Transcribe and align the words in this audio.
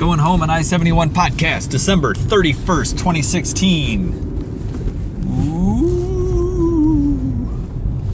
Going 0.00 0.18
Home 0.18 0.42
on 0.42 0.48
I 0.48 0.62
71 0.62 1.10
podcast, 1.10 1.68
December 1.68 2.14
31st, 2.14 2.92
2016. 2.92 4.14
Ooh, 5.44 6.56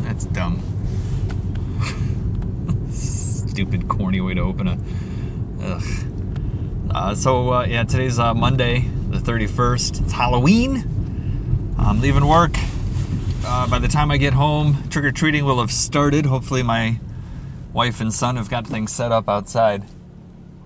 that's 0.03 0.25
dumb. 0.25 0.61
Stupid, 2.91 3.87
corny 3.87 4.21
way 4.21 4.35
to 4.35 4.41
open 4.41 4.67
a. 4.67 4.77
Ugh. 5.62 5.85
Uh, 6.90 7.14
so, 7.14 7.53
uh, 7.53 7.64
yeah, 7.67 7.85
today's 7.85 8.18
uh, 8.18 8.34
Monday, 8.34 8.80
the 9.10 9.18
31st. 9.18 10.03
It's 10.03 10.12
Halloween. 10.12 11.74
I'm 11.78 12.00
leaving 12.00 12.26
work. 12.26 12.56
Uh, 13.44 13.71
by 13.71 13.78
the 13.78 13.87
time 13.87 14.10
I 14.10 14.16
get 14.16 14.32
home, 14.32 14.88
trick 14.90 15.04
or 15.04 15.12
treating 15.12 15.44
will 15.44 15.60
have 15.60 15.71
started. 15.71 16.27
Hopefully, 16.27 16.64
my 16.64 16.98
wife 17.73 18.00
and 18.00 18.12
son 18.12 18.34
have 18.34 18.50
got 18.50 18.66
things 18.66 18.91
set 18.91 19.12
up 19.12 19.28
outside. 19.28 19.84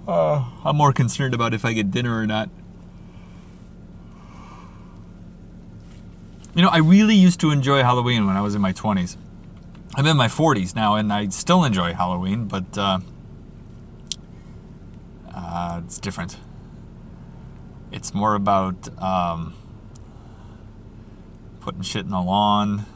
Uh, 0.07 0.45
I'm 0.65 0.77
more 0.77 0.93
concerned 0.93 1.35
about 1.35 1.55
if 1.55 1.65
I 1.65 1.73
get 1.73 1.91
dinner 1.91 2.19
or 2.19 2.27
not. 2.27 2.51
You 6.55 6.63
know, 6.63 6.69
I 6.69 6.79
really 6.79 7.15
used 7.15 7.39
to 7.41 7.51
enjoy 7.51 7.83
Halloween 7.83 8.27
when 8.27 8.37
I 8.37 8.41
was 8.41 8.55
in 8.55 8.61
my 8.61 8.73
20s. 8.73 9.17
I'm 9.95 10.07
in 10.07 10.17
my 10.17 10.29
40s 10.29 10.75
now, 10.75 10.95
and 10.95 11.13
I 11.13 11.29
still 11.29 11.65
enjoy 11.65 11.95
Halloween, 11.95 12.47
but 12.47 12.77
uh, 12.77 13.01
uh, 15.35 15.81
it's 15.85 15.99
different. 15.99 16.39
It's 17.93 18.15
more 18.15 18.35
about 18.35 18.89
um, 19.01 19.55
putting 21.61 21.83
shit 21.83 22.05
in 22.05 22.11
the 22.11 22.21
lawn. 22.21 22.87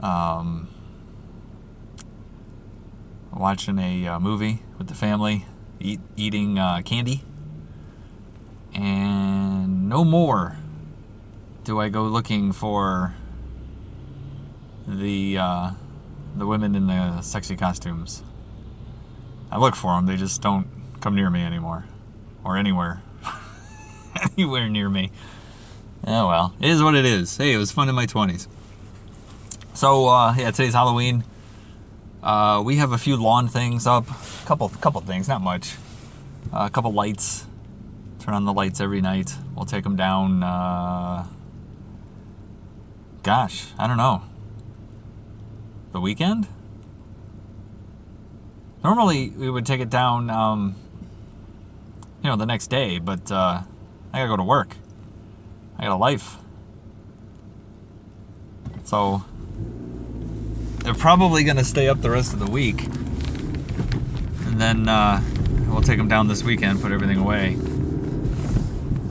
Um, 0.00 0.68
watching 3.32 3.78
a 3.78 4.06
uh, 4.06 4.20
movie 4.20 4.62
with 4.78 4.88
the 4.88 4.94
family, 4.94 5.46
eat, 5.80 6.00
eating 6.16 6.58
uh, 6.58 6.82
candy, 6.84 7.22
and 8.74 9.88
no 9.88 10.04
more 10.04 10.56
do 11.64 11.80
I 11.80 11.88
go 11.88 12.04
looking 12.04 12.52
for 12.52 13.14
the 14.86 15.38
uh, 15.38 15.70
the 16.36 16.46
women 16.46 16.74
in 16.74 16.86
the 16.86 17.22
sexy 17.22 17.56
costumes. 17.56 18.22
I 19.50 19.58
look 19.58 19.74
for 19.74 19.94
them; 19.94 20.06
they 20.06 20.16
just 20.16 20.42
don't 20.42 20.68
come 21.00 21.14
near 21.14 21.30
me 21.30 21.42
anymore, 21.42 21.84
or 22.44 22.56
anywhere, 22.56 23.02
anywhere 24.36 24.68
near 24.68 24.88
me. 24.88 25.10
Oh 26.06 26.28
well, 26.28 26.54
it 26.60 26.68
is 26.68 26.82
what 26.82 26.94
it 26.94 27.04
is. 27.04 27.36
Hey, 27.36 27.52
it 27.52 27.58
was 27.58 27.72
fun 27.72 27.88
in 27.88 27.94
my 27.94 28.06
twenties. 28.06 28.48
So 29.74 30.08
uh, 30.08 30.34
yeah, 30.36 30.50
today's 30.50 30.74
Halloween. 30.74 31.24
Uh, 32.26 32.60
we 32.60 32.74
have 32.74 32.90
a 32.90 32.98
few 32.98 33.16
lawn 33.16 33.46
things 33.46 33.86
up, 33.86 34.10
a 34.10 34.46
couple 34.46 34.68
couple 34.68 35.00
things, 35.00 35.28
not 35.28 35.40
much. 35.40 35.76
Uh, 36.52 36.66
a 36.66 36.70
couple 36.70 36.92
lights. 36.92 37.46
Turn 38.18 38.34
on 38.34 38.44
the 38.44 38.52
lights 38.52 38.80
every 38.80 39.00
night. 39.00 39.32
We'll 39.54 39.64
take 39.64 39.84
them 39.84 39.94
down. 39.94 40.42
Uh, 40.42 41.28
gosh, 43.22 43.66
I 43.78 43.86
don't 43.86 43.96
know. 43.96 44.24
The 45.92 46.00
weekend? 46.00 46.48
Normally 48.82 49.30
we 49.30 49.48
would 49.48 49.64
take 49.64 49.80
it 49.80 49.88
down, 49.88 50.28
um, 50.28 50.74
you 52.24 52.28
know, 52.28 52.34
the 52.34 52.44
next 52.44 52.66
day, 52.66 52.98
but 52.98 53.30
uh, 53.30 53.62
I 54.12 54.18
gotta 54.18 54.26
go 54.26 54.36
to 54.36 54.42
work. 54.42 54.74
I 55.78 55.84
got 55.84 55.92
a 55.92 55.96
life. 55.96 56.38
So 58.82 59.22
they're 60.86 60.94
probably 60.94 61.42
going 61.42 61.56
to 61.56 61.64
stay 61.64 61.88
up 61.88 62.00
the 62.00 62.08
rest 62.08 62.32
of 62.32 62.38
the 62.38 62.48
week. 62.48 62.84
And 64.44 64.60
then 64.60 64.88
uh, 64.88 65.20
we'll 65.66 65.82
take 65.82 65.98
them 65.98 66.06
down 66.06 66.28
this 66.28 66.44
weekend, 66.44 66.80
put 66.80 66.92
everything 66.92 67.18
away. 67.18 67.56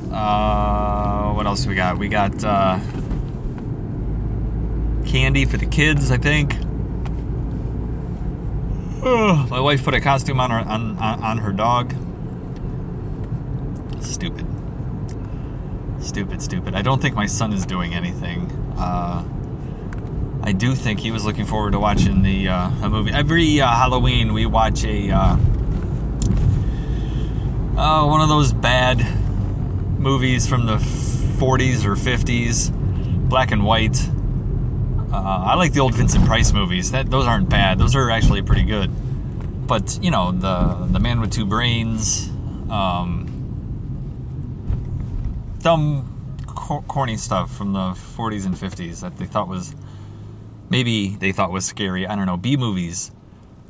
Uh, 0.09 1.33
what 1.33 1.45
else 1.45 1.67
we 1.67 1.75
got? 1.75 1.97
We 1.97 2.07
got 2.07 2.41
uh, 2.45 2.80
candy 5.05 5.43
for 5.43 5.58
the 5.58 5.65
kids, 5.65 6.11
I 6.11 6.17
think. 6.17 6.55
My 9.03 9.59
wife 9.59 9.83
put 9.83 9.93
a 9.93 9.99
costume 9.99 10.39
on 10.39 10.52
her 10.52 10.59
on, 10.59 10.97
on, 10.97 11.23
on 11.23 11.37
her 11.39 11.52
dog. 11.52 11.93
Stupid. 14.02 14.47
Stupid, 15.99 16.41
stupid. 16.41 16.73
I 16.73 16.81
don't 16.81 17.02
think 17.02 17.15
my 17.15 17.25
son 17.25 17.52
is 17.52 17.65
doing 17.65 17.93
anything. 17.93 18.49
Uh, 18.77 19.25
I 20.45 20.52
do 20.52 20.76
think 20.76 21.00
he 21.00 21.10
was 21.10 21.26
looking 21.26 21.45
forward 21.45 21.72
to 21.72 21.80
watching 21.80 22.22
the 22.22 22.50
uh, 22.50 22.70
a 22.83 22.89
movie. 22.89 23.11
Every 23.11 23.60
uh, 23.60 23.67
Halloween, 23.67 24.32
we 24.32 24.45
watch 24.45 24.83
a 24.83 25.10
uh, 25.10 25.38
uh 27.76 28.08
one 28.08 28.22
of 28.22 28.30
those 28.30 28.54
bad 28.54 29.00
movies 30.00 30.48
from 30.48 30.67
the 30.67 30.78
40s 30.78 31.83
or 31.83 31.95
50s, 31.95 32.72
black 33.28 33.52
and 33.52 33.66
white. 33.66 33.98
Uh, 35.11 35.17
I 35.17 35.56
like 35.56 35.73
the 35.73 35.80
old 35.80 35.95
Vincent 35.95 36.26
Price 36.26 36.54
movies. 36.54 36.92
That 36.92 37.10
those 37.10 37.26
aren't 37.26 37.50
bad. 37.50 37.80
Those 37.80 37.95
are 37.95 38.12
actually 38.12 38.44
pretty 38.44 38.66
good. 38.66 38.92
But 39.67 39.98
you 40.00 40.12
know, 40.12 40.32
the 40.32 40.88
the 40.92 41.00
Man 41.00 41.22
with 41.22 41.32
Two 41.32 41.48
Brains, 41.48 42.30
um, 42.70 43.26
dumb, 45.64 46.44
corny 46.88 47.17
stuff 47.17 47.52
from 47.52 47.73
the 47.73 47.94
40s 47.94 48.45
and 48.45 48.54
50s 48.54 49.02
that 49.02 49.17
they 49.17 49.26
thought 49.26 49.48
was 49.48 49.73
maybe 50.70 51.15
they 51.15 51.31
thought 51.31 51.52
was 51.52 51.65
scary. 51.65 52.08
I 52.08 52.15
don't 52.15 52.26
know. 52.26 52.37
B 52.37 52.58
movies, 52.58 53.11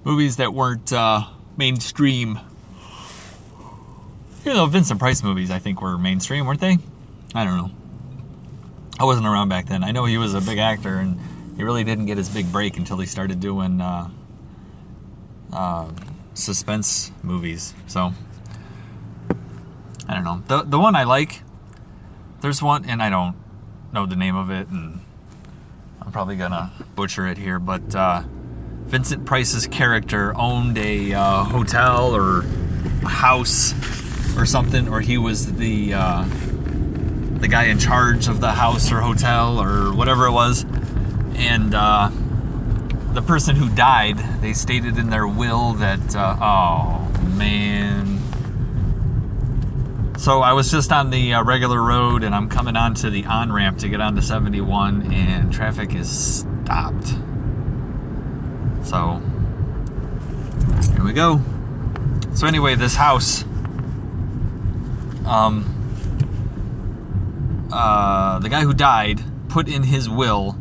movies 0.04 0.38
that 0.38 0.54
weren't 0.54 0.92
uh, 0.92 1.28
mainstream. 1.58 2.40
You 4.44 4.54
know, 4.54 4.66
Vincent 4.68 5.00
Price 5.00 5.24
movies 5.24 5.50
I 5.50 5.60
think 5.60 5.82
were 5.82 5.98
mainstream, 5.98 6.46
weren't 6.46 6.60
they? 6.60 6.78
I 7.34 7.44
don't 7.44 7.58
know. 7.58 7.72
I 9.00 9.04
wasn't 9.04 9.28
around 9.28 9.50
back 9.50 9.66
then. 9.66 9.84
I 9.84 9.92
know 9.92 10.06
he 10.06 10.18
was 10.18 10.34
a 10.34 10.42
big 10.42 10.58
actor, 10.58 10.98
and 10.98 11.20
he 11.58 11.64
really 11.64 11.84
didn't 11.84 12.06
get 12.06 12.18
his 12.18 12.30
big 12.30 12.52
break 12.52 12.78
until 12.78 12.98
he 12.98 13.06
started 13.06 13.40
doing 13.40 13.82
uh, 13.82 14.10
uh, 15.52 15.90
suspense 16.34 17.12
movies. 17.24 17.74
So 17.88 18.14
I 20.08 20.14
don't 20.14 20.24
know. 20.24 20.44
The 20.48 20.64
the 20.64 20.80
one 20.80 20.96
I 20.96 21.04
like, 21.04 21.42
there's 22.42 22.62
one, 22.62 22.86
and 22.86 23.02
I 23.02 23.10
don't 23.10 23.36
know 23.92 24.06
the 24.06 24.16
name 24.16 24.36
of 24.36 24.50
it, 24.50 24.68
and 24.68 25.02
I'm 26.06 26.12
probably 26.12 26.36
gonna 26.36 26.72
butcher 26.96 27.28
it 27.28 27.38
here, 27.38 27.60
but 27.60 27.96
uh, 27.96 28.24
Vincent 28.86 29.26
Price's 29.26 29.68
character 29.68 30.36
owned 30.38 30.78
a 30.78 31.14
uh, 31.14 31.44
hotel 31.44 32.16
or 32.16 32.46
a 33.04 33.10
house 33.10 33.74
or 34.38 34.46
something, 34.46 34.88
or 34.88 35.02
he 35.02 35.18
was 35.18 35.54
the 35.54 35.94
uh, 35.96 36.26
the 37.40 37.48
guy 37.48 37.66
in 37.66 37.80
charge 37.80 38.28
of 38.28 38.40
the 38.40 38.52
house 38.52 38.92
or 38.92 39.02
hotel 39.02 39.60
or 39.60 39.94
whatever 39.94 40.28
it 40.28 40.32
was, 40.32 40.64
and 41.36 41.74
uh, 41.74 42.10
the 43.14 43.22
person 43.22 43.56
who 43.56 43.70
died, 43.70 44.18
they 44.42 44.54
stated 44.54 44.98
in 44.98 45.10
their 45.10 45.28
will 45.28 45.74
that 45.74 46.16
uh, 46.16 46.38
oh 46.40 47.28
man 47.30 48.15
so 50.18 50.42
I 50.42 50.54
was 50.54 50.72
just 50.72 50.92
on 50.92 51.10
the 51.10 51.34
uh, 51.34 51.44
regular 51.44 51.82
road 51.82 52.24
and 52.24 52.34
I'm 52.34 52.50
coming 52.50 52.76
onto 52.76 53.10
the 53.10 53.26
on 53.26 53.52
ramp 53.52 53.80
to 53.80 53.90
get 53.90 54.02
onto 54.02 54.22
71 54.22 55.14
and 55.14 55.52
traffic 55.52 55.94
is 55.94 56.10
stopped. 56.10 57.08
So 58.84 59.22
here 60.94 61.04
we 61.04 61.14
go. 61.14 61.42
So 62.34 62.48
anyway, 62.48 62.76
this 62.76 62.96
house, 62.96 63.44
um, 65.26 65.72
uh, 67.72 68.40
the 68.40 68.50
guy 68.50 68.62
who 68.62 68.74
died 68.74 69.22
put 69.50 69.68
in 69.68 69.84
his 69.84 70.10
will 70.10 70.58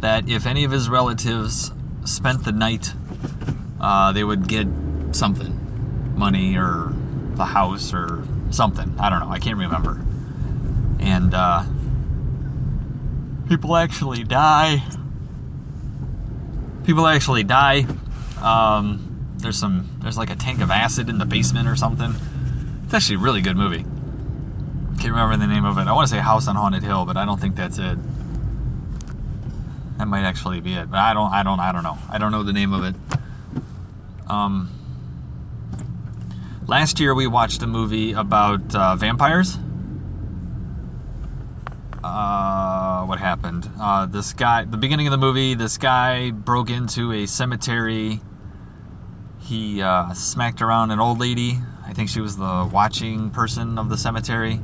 that 0.00 0.28
if 0.28 0.46
any 0.46 0.64
of 0.64 0.70
his 0.70 0.88
relatives 0.88 1.72
spent 2.04 2.44
the 2.44 2.52
night, 2.52 2.92
uh, 3.80 4.12
they 4.12 4.24
would 4.24 4.48
get 4.48 4.66
something, 5.12 6.14
money 6.16 6.56
or 6.56 6.92
the 7.34 7.44
house 7.44 7.92
or 7.92 8.15
something. 8.50 8.94
I 8.98 9.10
don't 9.10 9.20
know. 9.20 9.28
I 9.28 9.38
can't 9.38 9.58
remember. 9.58 10.00
And 11.00 11.34
uh, 11.34 11.64
people 13.48 13.76
actually 13.76 14.24
die. 14.24 14.82
People 16.84 17.06
actually 17.06 17.44
die. 17.44 17.86
Um, 18.42 19.34
there's 19.38 19.58
some. 19.58 19.98
There's 20.00 20.16
like 20.16 20.30
a 20.30 20.36
tank 20.36 20.60
of 20.60 20.70
acid 20.70 21.08
in 21.08 21.18
the 21.18 21.26
basement 21.26 21.68
or 21.68 21.76
something. 21.76 22.14
It's 22.84 22.94
actually 22.94 23.16
a 23.16 23.20
really 23.20 23.40
good 23.40 23.56
movie. 23.56 23.84
Can't 24.98 25.12
remember 25.12 25.36
the 25.36 25.46
name 25.46 25.64
of 25.64 25.78
it. 25.78 25.82
I 25.82 25.92
want 25.92 26.08
to 26.08 26.14
say 26.14 26.20
House 26.20 26.48
on 26.48 26.56
Haunted 26.56 26.82
Hill, 26.82 27.04
but 27.04 27.16
I 27.16 27.24
don't 27.24 27.40
think 27.40 27.56
that's 27.56 27.78
it. 27.78 27.98
That 29.98 30.06
might 30.06 30.24
actually 30.24 30.60
be 30.60 30.74
it, 30.74 30.90
but 30.90 30.98
I 30.98 31.12
don't. 31.12 31.32
I 31.32 31.42
don't. 31.42 31.60
I 31.60 31.72
don't 31.72 31.82
know. 31.82 31.98
I 32.10 32.18
don't 32.18 32.32
know 32.32 32.42
the 32.42 32.52
name 32.52 32.72
of 32.72 32.84
it. 32.84 32.94
Um, 34.28 34.70
Last 36.68 36.98
year 36.98 37.14
we 37.14 37.28
watched 37.28 37.62
a 37.62 37.66
movie 37.68 38.12
about 38.12 38.74
uh, 38.74 38.96
vampires. 38.96 39.56
Uh, 42.02 43.04
what 43.04 43.20
happened? 43.20 43.70
Uh, 43.80 44.06
this 44.06 44.32
guy, 44.32 44.64
the 44.64 44.76
beginning 44.76 45.06
of 45.06 45.12
the 45.12 45.16
movie, 45.16 45.54
this 45.54 45.78
guy 45.78 46.32
broke 46.32 46.68
into 46.68 47.12
a 47.12 47.26
cemetery. 47.26 48.20
He 49.38 49.80
uh, 49.80 50.12
smacked 50.14 50.60
around 50.60 50.90
an 50.90 50.98
old 50.98 51.20
lady. 51.20 51.60
I 51.84 51.92
think 51.92 52.08
she 52.08 52.20
was 52.20 52.36
the 52.36 52.68
watching 52.72 53.30
person 53.30 53.78
of 53.78 53.88
the 53.88 53.96
cemetery 53.96 54.60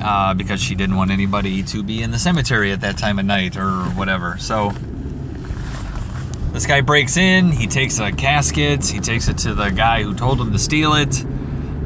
uh, 0.00 0.34
because 0.34 0.60
she 0.60 0.74
didn't 0.74 0.96
want 0.96 1.12
anybody 1.12 1.62
to 1.62 1.84
be 1.84 2.02
in 2.02 2.10
the 2.10 2.18
cemetery 2.18 2.72
at 2.72 2.80
that 2.80 2.98
time 2.98 3.20
of 3.20 3.26
night 3.26 3.56
or 3.56 3.70
whatever. 3.90 4.38
So 4.38 4.72
this 6.52 6.66
guy 6.66 6.80
breaks 6.80 7.16
in, 7.16 7.52
he 7.52 7.66
takes 7.66 7.98
a 7.98 8.10
casket, 8.10 8.86
he 8.86 9.00
takes 9.00 9.28
it 9.28 9.38
to 9.38 9.54
the 9.54 9.70
guy 9.70 10.02
who 10.02 10.14
told 10.14 10.40
him 10.40 10.52
to 10.52 10.58
steal 10.58 10.94
it. 10.94 11.24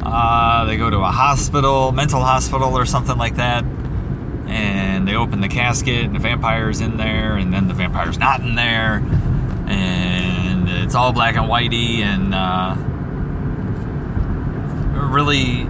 Uh, 0.02 0.64
they 0.64 0.76
go 0.76 0.90
to 0.90 0.98
a 0.98 1.10
hospital, 1.10 1.92
mental 1.92 2.20
hospital 2.20 2.76
or 2.76 2.86
something 2.86 3.16
like 3.16 3.36
that, 3.36 3.64
and 4.46 5.06
they 5.08 5.14
open 5.14 5.40
the 5.40 5.48
casket, 5.48 6.04
and 6.04 6.14
the 6.14 6.18
vampire's 6.18 6.80
in 6.80 6.96
there, 6.96 7.36
and 7.36 7.52
then 7.52 7.68
the 7.68 7.74
vampire's 7.74 8.18
not 8.18 8.40
in 8.40 8.54
there, 8.54 9.02
and 9.66 10.68
it's 10.68 10.94
all 10.94 11.12
black 11.12 11.36
and 11.36 11.46
whitey, 11.46 12.00
and 12.00 12.34
uh, 12.34 12.74
really, 15.08 15.62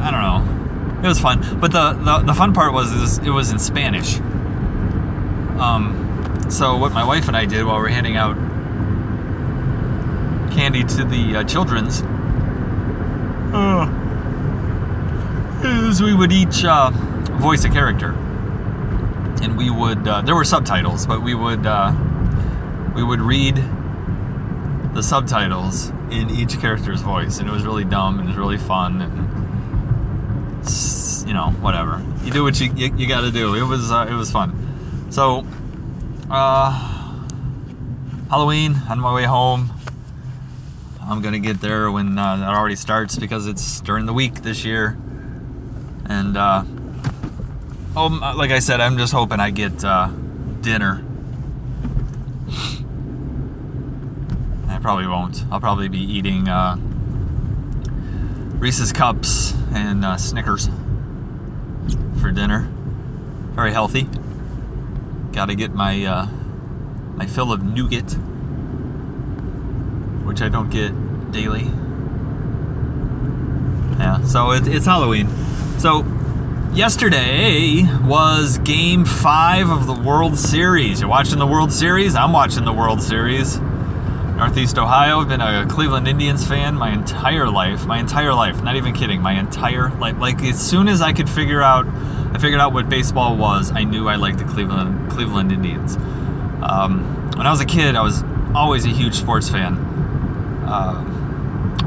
I 0.00 0.10
don't 0.10 0.22
know, 0.22 1.02
it 1.02 1.08
was 1.08 1.18
fun. 1.18 1.58
But 1.60 1.72
the 1.72 1.92
the, 1.92 2.18
the 2.18 2.34
fun 2.34 2.52
part 2.52 2.72
was 2.72 3.18
it 3.18 3.30
was 3.30 3.50
in 3.50 3.58
Spanish. 3.58 4.18
Um, 5.58 6.07
so 6.48 6.76
what 6.76 6.92
my 6.92 7.04
wife 7.04 7.28
and 7.28 7.36
I 7.36 7.44
did 7.44 7.64
while 7.64 7.78
we 7.78 7.86
are 7.86 7.88
handing 7.88 8.16
out 8.16 8.36
candy 10.52 10.82
to 10.82 11.04
the 11.04 11.36
uh, 11.36 11.44
children's 11.44 12.02
uh, 13.52 13.88
is 15.64 16.02
we 16.02 16.14
would 16.14 16.32
each 16.32 16.64
uh, 16.64 16.90
voice 17.38 17.64
a 17.64 17.68
character, 17.68 18.12
and 19.42 19.56
we 19.56 19.70
would. 19.70 20.06
Uh, 20.06 20.20
there 20.20 20.34
were 20.34 20.44
subtitles, 20.44 21.06
but 21.06 21.22
we 21.22 21.34
would 21.34 21.64
uh, 21.66 21.92
we 22.94 23.02
would 23.02 23.20
read 23.20 23.56
the 24.94 25.02
subtitles 25.02 25.90
in 26.10 26.30
each 26.30 26.60
character's 26.60 27.00
voice, 27.00 27.38
and 27.38 27.48
it 27.48 27.52
was 27.52 27.64
really 27.64 27.84
dumb 27.84 28.18
and 28.18 28.28
it 28.28 28.32
was 28.32 28.38
really 28.38 28.58
fun, 28.58 29.00
and 29.00 29.28
you 31.26 31.34
know 31.34 31.50
whatever. 31.60 32.04
You 32.24 32.32
do 32.32 32.42
what 32.42 32.60
you 32.60 32.72
you, 32.74 32.94
you 32.96 33.06
got 33.06 33.22
to 33.22 33.30
do. 33.30 33.54
It 33.54 33.62
was 33.62 33.90
uh, 33.90 34.06
it 34.10 34.14
was 34.14 34.30
fun. 34.30 35.06
So, 35.10 35.46
uh, 36.30 36.70
Halloween 38.30 38.76
on 38.88 39.00
my 39.00 39.14
way 39.14 39.24
home. 39.24 39.70
I'm 41.00 41.22
gonna 41.22 41.38
get 41.38 41.60
there 41.60 41.90
when 41.90 42.18
uh, 42.18 42.36
that 42.36 42.48
already 42.48 42.76
starts 42.76 43.16
because 43.16 43.46
it's 43.46 43.80
during 43.80 44.06
the 44.06 44.12
week 44.12 44.42
this 44.42 44.64
year. 44.64 44.98
And 46.06 46.36
uh, 46.36 46.64
oh, 47.96 48.34
like 48.36 48.50
I 48.50 48.58
said, 48.58 48.80
I'm 48.80 48.98
just 48.98 49.12
hoping 49.12 49.40
I 49.40 49.50
get 49.50 49.84
uh, 49.84 50.08
dinner. 50.60 51.02
I 54.68 54.78
probably 54.80 55.06
won't. 55.06 55.44
I'll 55.50 55.60
probably 55.60 55.88
be 55.88 56.00
eating 56.00 56.48
uh, 56.48 56.76
Reese's 58.58 58.92
cups 58.92 59.54
and 59.72 60.04
uh, 60.04 60.16
Snickers 60.18 60.68
for 62.20 62.30
dinner. 62.30 62.68
Very 63.54 63.72
healthy. 63.72 64.08
Got 65.38 65.50
to 65.50 65.54
get 65.54 65.72
my 65.72 66.04
uh, 66.04 66.26
my 67.14 67.24
fill 67.24 67.52
of 67.52 67.62
nougat 67.62 68.12
which 70.26 70.42
I 70.42 70.48
don't 70.48 70.68
get 70.68 70.90
daily. 71.30 71.62
Yeah, 74.00 74.26
so 74.26 74.50
it, 74.50 74.66
it's 74.66 74.84
Halloween. 74.84 75.28
So 75.78 76.04
yesterday 76.72 77.84
was 78.02 78.58
game 78.58 79.04
five 79.04 79.70
of 79.70 79.86
the 79.86 79.94
World 79.94 80.36
Series. 80.36 81.02
You're 81.02 81.08
watching 81.08 81.38
the 81.38 81.46
World 81.46 81.72
Series? 81.72 82.16
I'm 82.16 82.32
watching 82.32 82.64
the 82.64 82.72
World 82.72 83.00
Series. 83.00 83.58
Northeast 83.58 84.76
Ohio. 84.76 85.20
I've 85.20 85.28
been 85.28 85.40
a 85.40 85.66
Cleveland 85.68 86.08
Indians 86.08 86.44
fan 86.44 86.74
my 86.74 86.90
entire 86.90 87.48
life. 87.48 87.86
My 87.86 88.00
entire 88.00 88.34
life. 88.34 88.60
Not 88.60 88.74
even 88.74 88.92
kidding. 88.92 89.22
My 89.22 89.38
entire 89.38 89.88
life. 89.98 90.18
Like 90.18 90.42
as 90.42 90.60
soon 90.60 90.88
as 90.88 91.00
I 91.00 91.12
could 91.12 91.30
figure 91.30 91.62
out, 91.62 91.86
I 92.32 92.38
figured 92.38 92.60
out 92.60 92.72
what 92.72 92.88
baseball 92.88 93.36
was. 93.36 93.72
I 93.72 93.84
knew 93.84 94.08
I 94.08 94.16
liked 94.16 94.38
the 94.38 94.44
Cleveland 94.44 95.10
Cleveland 95.10 95.52
Indians. 95.52 95.96
Um, 96.62 97.30
when 97.36 97.46
I 97.46 97.50
was 97.50 97.60
a 97.60 97.66
kid, 97.66 97.96
I 97.96 98.02
was 98.02 98.22
always 98.54 98.84
a 98.84 98.90
huge 98.90 99.14
sports 99.14 99.48
fan. 99.48 99.74
Um, 100.66 101.18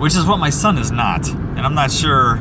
which 0.01 0.15
is 0.15 0.25
what 0.25 0.39
my 0.39 0.49
son 0.49 0.79
is 0.79 0.91
not. 0.91 1.29
And 1.29 1.59
I'm 1.59 1.75
not 1.75 1.91
sure 1.91 2.37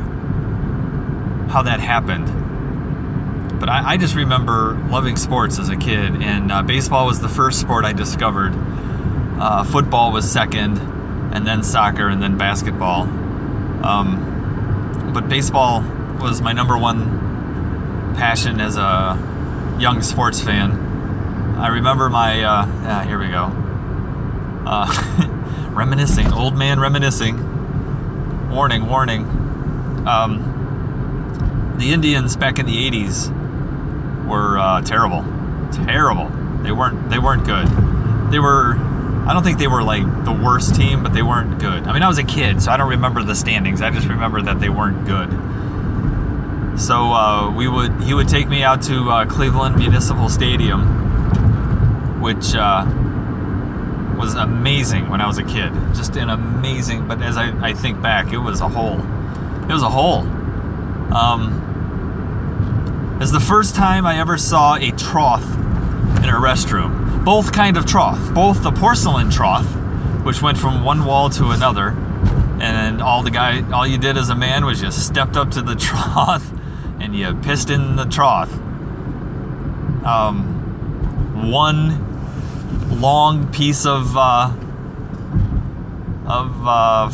how 1.50 1.62
that 1.62 1.78
happened. 1.78 3.60
But 3.60 3.68
I, 3.68 3.90
I 3.90 3.96
just 3.98 4.14
remember 4.14 4.72
loving 4.88 5.16
sports 5.16 5.58
as 5.58 5.68
a 5.68 5.76
kid, 5.76 6.22
and 6.22 6.50
uh, 6.50 6.62
baseball 6.62 7.04
was 7.04 7.20
the 7.20 7.28
first 7.28 7.60
sport 7.60 7.84
I 7.84 7.92
discovered. 7.92 8.54
Uh, 9.38 9.64
football 9.64 10.10
was 10.10 10.30
second, 10.30 10.78
and 11.34 11.46
then 11.46 11.62
soccer, 11.62 12.08
and 12.08 12.22
then 12.22 12.38
basketball. 12.38 13.02
Um, 13.84 15.10
but 15.12 15.28
baseball 15.28 15.82
was 16.18 16.40
my 16.40 16.52
number 16.52 16.78
one 16.78 17.29
passion 18.20 18.60
as 18.60 18.76
a 18.76 19.16
young 19.80 20.02
sports 20.02 20.42
fan. 20.42 21.56
I 21.56 21.68
remember 21.68 22.10
my, 22.10 22.42
uh, 22.42 22.66
yeah, 22.66 23.04
here 23.06 23.18
we 23.18 23.28
go. 23.28 23.50
Uh, 24.66 25.68
reminiscing, 25.70 26.30
old 26.30 26.54
man 26.54 26.78
reminiscing. 26.80 28.50
Warning, 28.50 28.86
warning. 28.86 29.24
Um, 30.06 31.76
the 31.78 31.94
Indians 31.94 32.36
back 32.36 32.58
in 32.58 32.66
the 32.66 32.90
'80s 32.90 33.30
were 34.28 34.58
uh, 34.58 34.82
terrible, 34.82 35.22
terrible. 35.72 36.28
They 36.62 36.72
weren't. 36.72 37.08
They 37.08 37.18
weren't 37.18 37.46
good. 37.46 37.68
They 38.30 38.38
were. 38.38 38.76
I 39.26 39.32
don't 39.32 39.42
think 39.42 39.58
they 39.58 39.66
were 39.66 39.82
like 39.82 40.04
the 40.24 40.32
worst 40.32 40.74
team, 40.74 41.02
but 41.02 41.14
they 41.14 41.22
weren't 41.22 41.58
good. 41.58 41.84
I 41.84 41.94
mean, 41.94 42.02
I 42.02 42.08
was 42.08 42.18
a 42.18 42.24
kid, 42.24 42.60
so 42.60 42.70
I 42.70 42.76
don't 42.76 42.90
remember 42.90 43.22
the 43.22 43.34
standings. 43.34 43.80
I 43.80 43.90
just 43.90 44.08
remember 44.08 44.42
that 44.42 44.60
they 44.60 44.68
weren't 44.68 45.06
good. 45.06 45.30
So 46.80 47.12
uh, 47.12 47.52
we 47.54 47.68
would. 47.68 48.02
He 48.02 48.14
would 48.14 48.28
take 48.28 48.48
me 48.48 48.62
out 48.62 48.80
to 48.84 49.10
uh, 49.10 49.26
Cleveland 49.26 49.76
Municipal 49.76 50.30
Stadium, 50.30 52.22
which 52.22 52.54
uh, 52.54 52.86
was 54.18 54.34
amazing 54.34 55.10
when 55.10 55.20
I 55.20 55.26
was 55.26 55.36
a 55.36 55.44
kid. 55.44 55.74
Just 55.94 56.16
an 56.16 56.30
amazing, 56.30 57.06
but 57.06 57.20
as 57.20 57.36
I, 57.36 57.50
I 57.64 57.74
think 57.74 58.00
back, 58.00 58.32
it 58.32 58.38
was 58.38 58.62
a 58.62 58.68
hole. 58.68 58.98
It 59.68 59.72
was 59.72 59.82
a 59.82 59.90
hole. 59.90 60.20
Um, 61.14 61.58
it's 63.20 63.30
the 63.30 63.40
first 63.40 63.74
time 63.74 64.06
I 64.06 64.18
ever 64.18 64.38
saw 64.38 64.76
a 64.76 64.90
trough 64.90 65.44
in 65.44 66.30
a 66.30 66.40
restroom. 66.40 67.26
Both 67.26 67.52
kind 67.52 67.76
of 67.76 67.84
trough. 67.84 68.32
Both 68.32 68.62
the 68.62 68.72
porcelain 68.72 69.28
trough, 69.30 69.66
which 70.24 70.40
went 70.40 70.56
from 70.56 70.82
one 70.82 71.04
wall 71.04 71.28
to 71.30 71.50
another, 71.50 71.90
and 72.58 73.02
all 73.02 73.22
the 73.22 73.30
guy, 73.30 73.70
all 73.70 73.86
you 73.86 73.98
did 73.98 74.16
as 74.16 74.30
a 74.30 74.34
man 74.34 74.64
was 74.64 74.80
just 74.80 75.06
stepped 75.06 75.36
up 75.36 75.50
to 75.50 75.60
the 75.60 75.74
trough 75.76 76.50
and 77.10 77.18
you 77.18 77.34
pissed 77.42 77.70
in 77.70 77.96
the 77.96 78.04
trough. 78.04 78.52
Um, 80.04 81.50
one 81.50 83.00
long 83.00 83.50
piece 83.52 83.84
of 83.84 84.16
uh, 84.16 84.52
of 86.26 86.66
uh, 86.66 87.10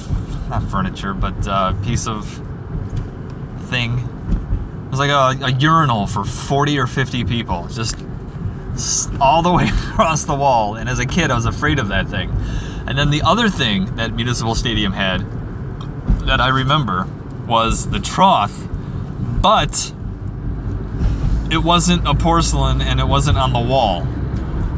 not 0.50 0.65
furniture, 0.71 1.15
but 1.15 1.49
uh, 1.49 1.73
piece 1.83 2.07
of 2.07 2.26
thing. 3.71 4.00
It 4.85 4.91
was 4.91 4.99
like 4.99 5.11
a, 5.11 5.47
a 5.47 5.53
urinal 5.53 6.07
for 6.07 6.25
forty 6.25 6.79
or 6.79 6.87
fifty 6.87 7.25
people, 7.25 7.67
just 7.69 7.97
all 9.19 9.41
the 9.41 9.53
way 9.57 9.69
across 9.69 10.25
the 10.25 10.35
wall. 10.35 10.75
And 10.75 10.91
as 10.91 10.99
a 10.99 11.07
kid, 11.07 11.31
I 11.31 11.35
was 11.35 11.47
afraid 11.47 11.79
of 11.79 11.88
that 11.88 12.09
thing. 12.09 12.31
And 12.87 12.99
then 12.99 13.11
the 13.11 13.23
other 13.23 13.49
thing 13.49 13.97
that 13.97 14.12
Municipal 14.12 14.55
Stadium 14.55 14.93
had 14.93 15.21
that 16.26 16.41
I 16.41 16.49
remember 16.49 17.09
was 17.47 17.88
the 17.88 17.99
trough, 17.99 18.53
but 19.40 19.93
it 21.50 21.59
wasn't 21.59 22.07
a 22.07 22.14
porcelain 22.14 22.81
and 22.81 23.00
it 23.00 23.07
wasn't 23.07 23.38
on 23.38 23.52
the 23.52 23.61
wall. 23.61 24.07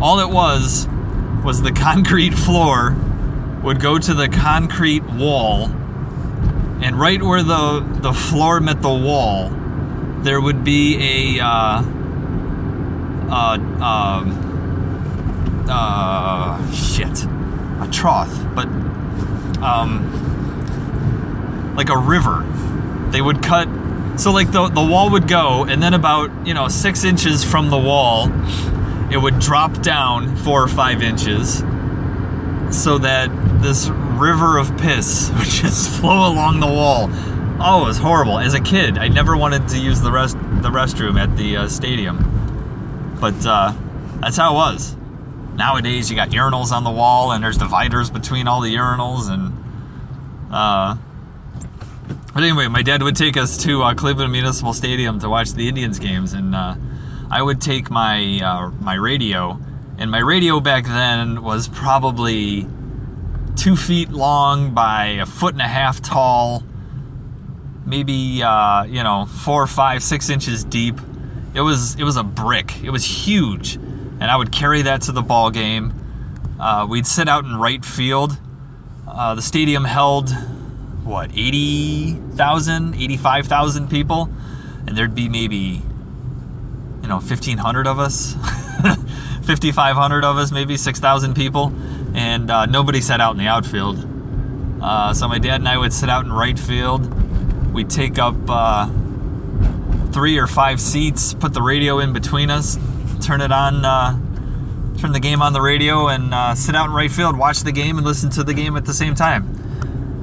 All 0.00 0.20
it 0.20 0.30
was 0.30 0.88
was 1.44 1.62
the 1.62 1.72
concrete 1.76 2.34
floor 2.34 2.96
would 3.62 3.80
go 3.80 3.98
to 3.98 4.14
the 4.14 4.28
concrete 4.28 5.04
wall, 5.04 5.64
and 6.80 6.98
right 6.98 7.22
where 7.22 7.42
the 7.42 7.80
the 8.00 8.12
floor 8.12 8.60
met 8.60 8.82
the 8.82 8.88
wall, 8.88 9.50
there 10.20 10.40
would 10.40 10.62
be 10.62 11.38
a 11.38 11.44
uh, 11.44 11.82
uh, 13.30 13.58
um, 13.82 15.66
uh, 15.68 16.70
shit, 16.72 17.24
a 17.24 17.88
trough, 17.90 18.32
but 18.54 18.68
um, 19.62 20.14
like 21.76 21.88
a 21.88 21.98
river. 21.98 22.44
They 23.10 23.20
would 23.20 23.42
cut. 23.42 23.68
So 24.18 24.32
like 24.32 24.50
the 24.50 24.68
the 24.68 24.84
wall 24.84 25.10
would 25.10 25.28
go, 25.28 25.64
and 25.64 25.82
then 25.82 25.94
about 25.94 26.46
you 26.46 26.54
know 26.54 26.68
six 26.68 27.04
inches 27.04 27.44
from 27.44 27.70
the 27.70 27.78
wall 27.78 28.28
it 29.10 29.16
would 29.16 29.38
drop 29.38 29.80
down 29.80 30.36
four 30.36 30.62
or 30.62 30.68
five 30.68 31.02
inches 31.02 31.58
so 32.70 32.98
that 32.98 33.30
this 33.62 33.88
river 33.88 34.58
of 34.58 34.76
piss 34.76 35.30
would 35.38 35.46
just 35.46 35.88
flow 35.90 36.30
along 36.30 36.60
the 36.60 36.66
wall. 36.66 37.08
Oh, 37.60 37.82
it 37.84 37.86
was 37.86 37.98
horrible. 37.98 38.38
As 38.38 38.54
a 38.54 38.60
kid, 38.60 38.98
I 38.98 39.08
never 39.08 39.36
wanted 39.36 39.68
to 39.68 39.78
use 39.78 40.00
the 40.00 40.12
rest 40.12 40.36
the 40.36 40.70
restroom 40.70 41.18
at 41.18 41.36
the 41.36 41.56
uh, 41.56 41.68
stadium, 41.68 43.16
but 43.20 43.46
uh, 43.46 43.72
that's 44.20 44.36
how 44.36 44.52
it 44.52 44.56
was. 44.56 44.96
Nowadays, 45.54 46.10
you 46.10 46.16
got 46.16 46.30
urinals 46.30 46.70
on 46.70 46.84
the 46.84 46.90
wall, 46.90 47.32
and 47.32 47.42
there's 47.42 47.58
dividers 47.58 48.10
between 48.10 48.46
all 48.46 48.60
the 48.60 48.74
urinals, 48.74 49.28
and 49.28 49.52
uh, 50.52 50.96
but 52.08 52.42
anyway, 52.42 52.68
my 52.68 52.82
dad 52.82 53.02
would 53.02 53.16
take 53.16 53.36
us 53.36 53.56
to 53.64 53.82
uh, 53.82 53.94
Cleveland 53.94 54.32
Municipal 54.32 54.72
Stadium 54.72 55.18
to 55.20 55.28
watch 55.28 55.52
the 55.52 55.68
Indians 55.68 55.98
games, 55.98 56.32
and 56.32 56.54
uh, 56.54 56.76
I 57.30 57.42
would 57.42 57.60
take 57.60 57.90
my 57.90 58.40
uh, 58.42 58.70
my 58.80 58.94
radio, 58.94 59.58
and 59.98 60.10
my 60.10 60.20
radio 60.20 60.60
back 60.60 60.84
then 60.84 61.42
was 61.42 61.68
probably 61.68 62.66
two 63.56 63.76
feet 63.76 64.10
long 64.10 64.72
by 64.72 65.06
a 65.06 65.26
foot 65.26 65.52
and 65.52 65.60
a 65.60 65.68
half 65.68 66.00
tall, 66.00 66.62
maybe 67.84 68.42
uh, 68.42 68.84
you 68.84 69.02
know 69.02 69.26
four, 69.26 69.66
five, 69.66 70.02
six 70.02 70.30
inches 70.30 70.64
deep. 70.64 70.98
It 71.54 71.60
was 71.60 71.96
it 71.96 72.04
was 72.04 72.16
a 72.16 72.24
brick. 72.24 72.82
It 72.82 72.90
was 72.90 73.04
huge, 73.04 73.74
and 73.74 74.24
I 74.24 74.36
would 74.36 74.52
carry 74.52 74.82
that 74.82 75.02
to 75.02 75.12
the 75.12 75.22
ball 75.22 75.50
game. 75.50 75.92
Uh, 76.60 76.86
we'd 76.88 77.06
sit 77.06 77.28
out 77.28 77.44
in 77.44 77.56
right 77.56 77.84
field. 77.84 78.38
Uh, 79.06 79.34
the 79.34 79.42
stadium 79.42 79.84
held 79.84 80.30
what 81.08 81.30
80,000, 81.34 82.94
85,000 82.94 83.88
people, 83.88 84.28
and 84.86 84.96
there'd 84.96 85.14
be 85.14 85.28
maybe 85.28 85.82
you 87.02 87.08
know 87.08 87.16
1,500 87.16 87.86
of 87.86 87.98
us, 87.98 88.34
5,500 89.42 90.24
of 90.24 90.36
us, 90.36 90.52
maybe 90.52 90.76
6,000 90.76 91.34
people, 91.34 91.72
and 92.14 92.50
uh, 92.50 92.66
nobody 92.66 93.00
sat 93.00 93.20
out 93.20 93.32
in 93.32 93.38
the 93.38 93.46
outfield. 93.46 94.06
Uh, 94.82 95.14
so 95.14 95.26
my 95.26 95.38
dad 95.38 95.56
and 95.56 95.68
I 95.68 95.78
would 95.78 95.92
sit 95.92 96.10
out 96.10 96.26
in 96.26 96.32
right 96.32 96.58
field. 96.58 97.12
We'd 97.72 97.90
take 97.90 98.18
up 98.18 98.36
uh, 98.46 98.88
three 100.12 100.38
or 100.38 100.46
five 100.46 100.80
seats, 100.80 101.32
put 101.32 101.54
the 101.54 101.62
radio 101.62 102.00
in 102.00 102.12
between 102.12 102.50
us, 102.50 102.78
turn 103.22 103.40
it 103.40 103.50
on, 103.50 103.84
uh, 103.84 104.12
turn 104.98 105.12
the 105.12 105.20
game 105.20 105.40
on 105.40 105.54
the 105.54 105.62
radio, 105.62 106.08
and 106.08 106.34
uh, 106.34 106.54
sit 106.54 106.76
out 106.76 106.86
in 106.86 106.92
right 106.92 107.10
field, 107.10 107.36
watch 107.36 107.60
the 107.60 107.72
game, 107.72 107.96
and 107.96 108.06
listen 108.06 108.28
to 108.30 108.44
the 108.44 108.54
game 108.54 108.76
at 108.76 108.84
the 108.84 108.94
same 108.94 109.14
time. 109.14 109.57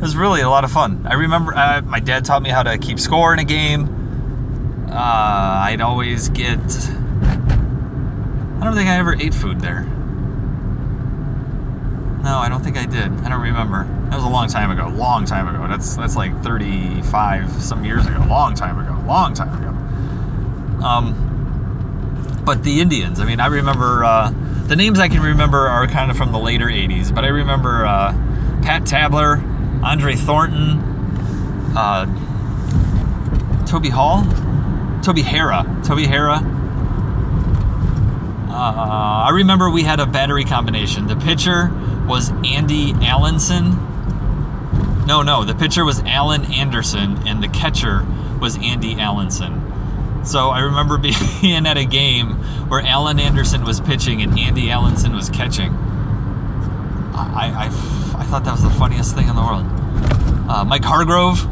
Was 0.05 0.15
really 0.15 0.41
a 0.41 0.49
lot 0.49 0.63
of 0.63 0.71
fun. 0.71 1.07
I 1.09 1.15
remember 1.15 1.55
uh, 1.55 1.81
my 1.81 1.99
dad 1.99 2.25
taught 2.25 2.43
me 2.43 2.51
how 2.51 2.61
to 2.61 2.77
keep 2.77 2.99
score 2.99 3.33
in 3.33 3.39
a 3.39 3.43
game. 3.43 4.85
Uh, 4.87 4.93
I'd 4.93 5.81
always 5.81 6.29
get. 6.29 6.59
I 6.59 8.63
don't 8.63 8.75
think 8.75 8.87
I 8.87 8.97
ever 8.99 9.15
ate 9.15 9.33
food 9.33 9.61
there. 9.61 9.81
No, 12.21 12.37
I 12.37 12.49
don't 12.49 12.63
think 12.63 12.77
I 12.77 12.85
did. 12.85 13.11
I 13.21 13.29
don't 13.29 13.41
remember. 13.41 13.85
That 14.11 14.17
was 14.17 14.25
a 14.25 14.29
long 14.29 14.47
time 14.47 14.69
ago. 14.69 14.89
Long 14.89 15.25
time 15.25 15.47
ago. 15.47 15.67
That's 15.67 15.95
that's 15.95 16.15
like 16.15 16.39
35 16.43 17.51
some 17.53 17.83
years 17.83 18.05
ago. 18.05 18.23
Long 18.29 18.53
time 18.53 18.77
ago. 18.77 18.95
Long 19.07 19.33
time 19.33 19.59
ago. 19.59 19.69
Um, 20.85 22.43
but 22.45 22.63
the 22.63 22.79
Indians. 22.79 23.19
I 23.19 23.25
mean, 23.25 23.39
I 23.39 23.47
remember 23.47 24.03
uh, 24.03 24.29
the 24.67 24.75
names 24.75 24.99
I 24.99 25.07
can 25.07 25.23
remember 25.23 25.67
are 25.67 25.87
kind 25.87 26.11
of 26.11 26.17
from 26.17 26.31
the 26.31 26.37
later 26.37 26.67
80s. 26.67 27.11
But 27.13 27.25
I 27.25 27.29
remember 27.29 27.87
uh, 27.87 28.11
Pat 28.61 28.85
Tabler, 28.85 29.41
Andre 29.85 30.15
Thornton, 30.15 30.79
uh, 31.77 32.05
Toby 33.67 33.89
Hall, 33.89 34.23
Toby 35.03 35.21
Harrah, 35.21 35.85
Toby 35.85 36.07
Harrah. 36.07 36.41
Uh, 38.49 39.25
I 39.27 39.29
remember 39.31 39.69
we 39.69 39.83
had 39.83 39.99
a 39.99 40.07
battery 40.07 40.43
combination. 40.43 41.05
The 41.05 41.15
pitcher 41.15 41.69
was 42.07 42.31
Andy 42.43 42.93
Allanson. 42.93 43.75
No, 45.05 45.21
no, 45.21 45.43
the 45.43 45.53
pitcher 45.53 45.85
was 45.85 45.99
Alan 45.99 46.45
Anderson, 46.51 47.27
and 47.27 47.43
the 47.43 47.47
catcher 47.47 48.07
was 48.41 48.57
Andy 48.57 48.95
Allanson. 48.95 50.25
So 50.25 50.49
I 50.49 50.61
remember 50.61 50.97
being 51.41 51.67
at 51.67 51.77
a 51.77 51.85
game 51.85 52.37
where 52.69 52.81
Alan 52.81 53.19
Anderson 53.19 53.63
was 53.63 53.79
pitching 53.79 54.23
and 54.23 54.39
Andy 54.39 54.67
Allanson 54.67 55.13
was 55.13 55.29
catching. 55.29 55.71
I, 57.17 57.51
I, 57.55 58.19
I 58.19 58.23
thought 58.25 58.43
that 58.45 58.51
was 58.51 58.63
the 58.63 58.69
funniest 58.69 59.15
thing 59.15 59.27
in 59.27 59.35
the 59.35 59.41
world. 59.41 59.65
Uh, 60.49 60.65
Mike 60.65 60.83
Hargrove, 60.83 61.47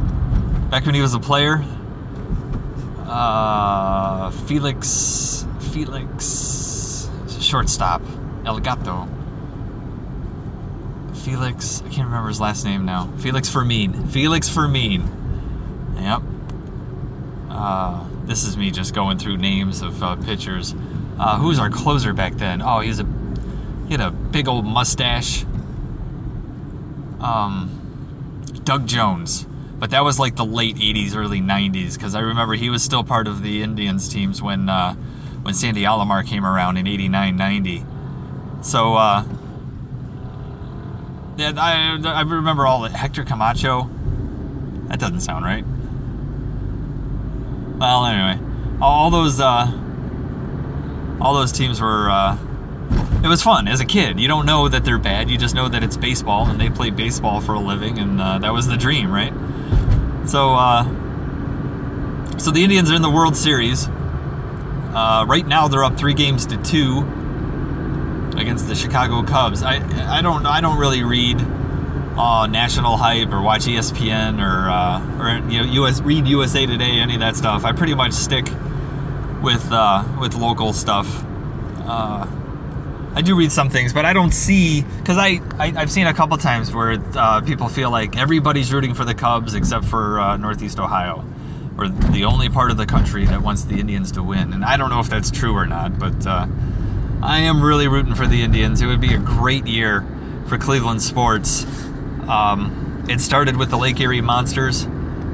back 0.70 0.86
when 0.86 0.96
he 0.96 1.02
was 1.02 1.14
a 1.14 1.20
player, 1.20 1.64
uh, 3.06 4.32
Felix, 4.32 5.46
Felix, 5.72 7.10
shortstop, 7.40 8.02
El 8.46 8.60
Gato. 8.60 9.08
Felix, 11.14 11.82
I 11.82 11.90
can't 11.90 12.08
remember 12.08 12.28
his 12.28 12.42
last 12.42 12.66
name 12.66 12.86
now. 12.86 13.10
Felix 13.20 13.50
Fermin. 13.50 14.08
Felix 14.08 14.50
Fermin. 14.50 15.96
Yep. 15.98 16.22
Uh, 17.50 18.06
this 18.26 18.44
is 18.44 18.58
me 18.58 18.72
just 18.72 18.94
going 18.94 19.18
through 19.18 19.38
names 19.38 19.82
of 19.82 20.04
uh, 20.04 20.16
pitchers. 20.18 20.76
Uh, 21.18 21.38
who 21.38 21.48
was 21.48 21.60
our 21.60 21.70
closer 21.70 22.12
back 22.12 22.34
then? 22.34 22.62
Oh, 22.62 22.80
he 22.80 22.90
was 22.90 23.00
a 23.00 23.08
he 23.88 23.94
had 23.94 24.02
a 24.02 24.12
big 24.12 24.48
old 24.48 24.66
mustache. 24.66 25.46
Um, 27.24 28.52
Doug 28.64 28.88
Jones. 28.88 29.48
But 29.80 29.90
that 29.92 30.04
was 30.04 30.20
like 30.20 30.36
the 30.36 30.46
late 30.46 30.78
80s 30.78 31.16
early 31.16 31.42
90s 31.42 31.96
because 31.96 32.16
i 32.16 32.22
remember 32.22 32.54
he 32.54 32.70
was 32.70 32.82
still 32.82 33.04
part 33.04 33.28
of 33.28 33.44
the 33.44 33.62
indians 33.62 34.08
teams 34.08 34.42
when 34.42 34.70
uh, 34.70 34.94
when 35.42 35.54
sandy 35.54 35.82
alomar 35.84 36.26
came 36.26 36.46
around 36.46 36.78
in 36.78 36.88
89 36.88 37.36
90 37.36 37.86
so 38.62 38.96
uh, 38.96 39.26
yeah, 41.36 41.52
I, 41.58 42.00
I 42.06 42.22
remember 42.22 42.66
all 42.66 42.82
the 42.82 42.90
hector 42.90 43.26
camacho. 43.26 43.90
That 44.88 45.00
doesn't 45.00 45.20
sound 45.20 45.44
right. 45.44 45.66
Well 47.78 48.06
anyway 48.06 48.54
all 48.84 49.10
those 49.10 49.40
uh, 49.40 49.72
all 51.22 51.34
those 51.34 51.52
teams 51.52 51.80
were 51.80 52.10
uh, 52.10 52.38
it 53.24 53.28
was 53.28 53.42
fun 53.42 53.68
as 53.68 53.80
a 53.80 53.86
kid 53.86 54.20
you 54.20 54.28
don't 54.28 54.46
know 54.46 54.68
that 54.68 54.84
they're 54.84 55.00
bad 55.00 55.30
you 55.30 55.38
just 55.38 55.56
know 55.56 55.70
that 55.70 55.84
it's 55.84 55.98
baseball 55.98 56.48
and 56.48 56.60
they 56.60 56.70
play 56.70 56.90
baseball 56.90 57.40
for 57.40 57.54
a 57.54 57.60
living 57.60 57.98
and 57.98 58.20
uh, 58.20 58.38
that 58.40 58.52
was 58.54 58.68
the 58.68 58.78
dream 58.78 59.12
right 59.12 59.34
so, 60.26 60.54
uh, 60.54 60.84
so 62.38 62.52
the 62.52 62.64
Indians 62.64 62.90
are 62.90 62.96
in 62.96 63.02
the 63.02 63.10
World 63.10 63.36
Series. 63.36 63.88
Uh, 63.88 65.26
right 65.28 65.46
now, 65.46 65.68
they're 65.68 65.84
up 65.84 65.98
three 65.98 66.14
games 66.14 66.46
to 66.48 66.58
two 66.58 67.00
against 68.38 68.68
the 68.68 68.76
Chicago 68.76 69.24
Cubs. 69.24 69.64
I 69.64 69.76
I 70.18 70.22
don't 70.22 70.46
I 70.46 70.62
don't 70.62 70.80
really 70.80 71.04
read 71.04 71.42
uh, 72.18 72.48
national 72.48 72.96
hype 72.98 73.34
or 73.34 73.42
watch 73.42 73.64
ESPN 73.66 74.42
or 74.42 74.70
uh, 74.70 75.22
or 75.22 75.50
you 75.50 75.62
know 75.62 75.86
US 75.86 76.00
read 76.02 76.26
USA 76.28 76.66
Today 76.66 77.00
any 77.00 77.16
of 77.16 77.20
that 77.20 77.36
stuff. 77.36 77.66
I 77.66 77.74
pretty 77.74 77.94
much 77.94 78.14
stick 78.14 78.46
with 79.42 79.68
uh, 79.72 80.06
with 80.20 80.36
local 80.36 80.72
stuff. 80.72 81.26
Uh, 81.80 82.28
I 83.16 83.22
do 83.22 83.36
read 83.36 83.52
some 83.52 83.70
things, 83.70 83.94
but 83.94 84.06
I 84.06 84.14
don't 84.14 84.34
see 84.34 84.82
because 84.82 85.18
I, 85.18 85.40
I 85.60 85.70
have 85.72 85.92
seen 85.92 86.08
a 86.08 86.14
couple 86.14 86.36
times 86.38 86.74
where 86.74 86.98
uh, 87.16 87.42
people 87.42 87.68
feel 87.68 87.92
like 87.92 88.18
everybody's 88.18 88.74
rooting 88.74 88.96
for 88.96 89.06
the 89.06 89.14
Cubs 89.14 89.54
except 89.54 89.86
for 89.86 90.20
uh, 90.20 90.38
Northeast 90.38 90.80
Ohio, 90.80 91.24
or 91.78 91.90
the 91.90 92.26
only 92.26 92.50
part 92.50 92.72
of 92.72 92.78
the 92.78 92.88
country 92.88 93.26
that 93.26 93.42
wants 93.42 93.66
the 93.66 93.80
Indians 93.80 94.12
to 94.14 94.24
win. 94.24 94.52
And 94.52 94.66
I 94.66 94.78
don't 94.78 94.90
know 94.90 95.00
if 95.00 95.10
that's 95.10 95.30
true 95.30 95.54
or 95.56 95.68
not, 95.68 96.00
but 96.00 96.26
uh, 96.26 96.48
I 97.22 97.42
am 97.42 97.62
really 97.62 97.88
rooting 97.88 98.16
for 98.16 98.26
the 98.26 98.42
Indians. 98.42 98.82
It 98.82 98.88
would 98.88 99.02
be 99.02 99.14
a 99.14 99.20
great 99.20 99.68
year 99.68 100.04
for 100.48 100.58
Cleveland 100.58 101.04
sports. 101.04 101.66
Um, 102.28 103.06
it 103.08 103.22
started 103.22 103.58
with 103.58 103.70
the 103.70 103.78
Lake 103.78 104.00
Erie 104.00 104.22
Monsters 104.22 104.88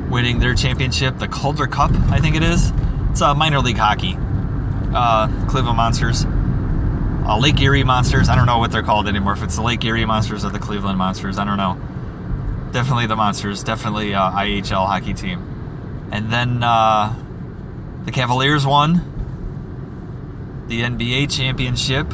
winning 0.10 0.40
their 0.40 0.56
championship, 0.56 1.18
the 1.20 1.28
Calder 1.28 1.68
Cup, 1.68 1.92
I 2.10 2.20
think 2.20 2.36
it 2.36 2.44
is. 2.44 2.74
It's 3.12 3.22
a 3.22 3.34
minor 3.36 3.60
league 3.60 3.78
hockey. 3.78 4.18
Uh, 4.94 5.28
Cleveland 5.48 5.78
Monsters 5.78 6.26
uh, 7.30 7.38
Lake 7.38 7.62
Erie 7.62 7.84
Monsters. 7.84 8.28
I 8.28 8.36
don't 8.36 8.48
know 8.48 8.58
what 8.58 8.72
they're 8.72 8.82
called 8.82 9.08
anymore. 9.08 9.34
If 9.34 9.44
it's 9.44 9.56
the 9.56 9.62
Lake 9.62 9.86
Erie 9.86 10.06
Monsters 10.06 10.44
or 10.44 10.50
the 10.50 10.58
Cleveland 10.58 10.98
Monsters, 10.98 11.38
I 11.38 11.46
don't 11.46 11.58
know. 11.58 11.78
Definitely 12.72 13.06
the 13.06 13.16
Monsters. 13.16 13.64
Definitely 13.64 14.16
uh, 14.16 14.32
IHL 14.32 14.88
hockey 14.88 15.14
team. 15.14 16.10
And 16.12 16.34
then 16.34 16.64
uh, 16.64 17.14
the 18.04 18.12
Cavaliers 18.12 18.66
won 18.66 19.06
the 20.68 20.82
NBA 20.82 21.32
championship. 21.32 22.12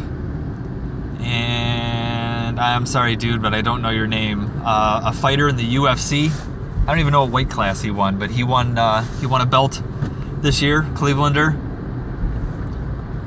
And 1.22 2.60
I'm 2.60 2.86
sorry, 2.86 3.16
dude, 3.16 3.42
but 3.42 3.54
I 3.54 3.62
don't 3.62 3.82
know 3.82 3.92
your 3.92 4.08
name. 4.08 4.52
Uh, 4.66 5.04
a 5.06 5.14
fighter 5.14 5.48
in 5.48 5.56
the 5.56 5.76
UFC. 5.76 6.30
I 6.84 6.86
don't 6.88 7.00
even 7.00 7.14
know 7.14 7.24
what 7.24 7.32
weight 7.32 7.50
class 7.50 7.82
he 7.82 7.90
won, 7.90 8.20
but 8.20 8.32
he 8.32 8.44
won. 8.44 8.78
Uh, 8.78 9.04
he 9.22 9.28
won 9.28 9.40
a 9.40 9.46
belt 9.46 9.82
this 10.42 10.62
year, 10.62 10.82
Clevelander. 10.82 11.62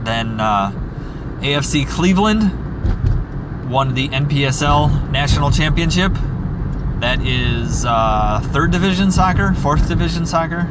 Then 0.04 0.38
uh, 0.38 0.87
AFC 1.40 1.88
Cleveland 1.88 3.70
won 3.70 3.94
the 3.94 4.08
NPSL 4.08 5.10
National 5.12 5.52
Championship. 5.52 6.12
That 6.98 7.20
is 7.24 7.84
uh, 7.84 8.40
third 8.52 8.72
division 8.72 9.12
soccer, 9.12 9.54
fourth 9.54 9.86
division 9.86 10.26
soccer. 10.26 10.68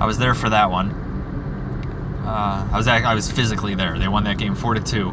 I 0.00 0.06
was 0.06 0.16
there 0.16 0.34
for 0.34 0.48
that 0.48 0.70
one. 0.70 0.90
Uh, 2.24 2.66
I 2.72 2.76
was 2.76 2.88
I 2.88 3.14
was 3.14 3.30
physically 3.30 3.74
there. 3.74 3.98
They 3.98 4.08
won 4.08 4.24
that 4.24 4.38
game 4.38 4.54
four 4.54 4.72
to 4.72 4.80
two, 4.80 5.10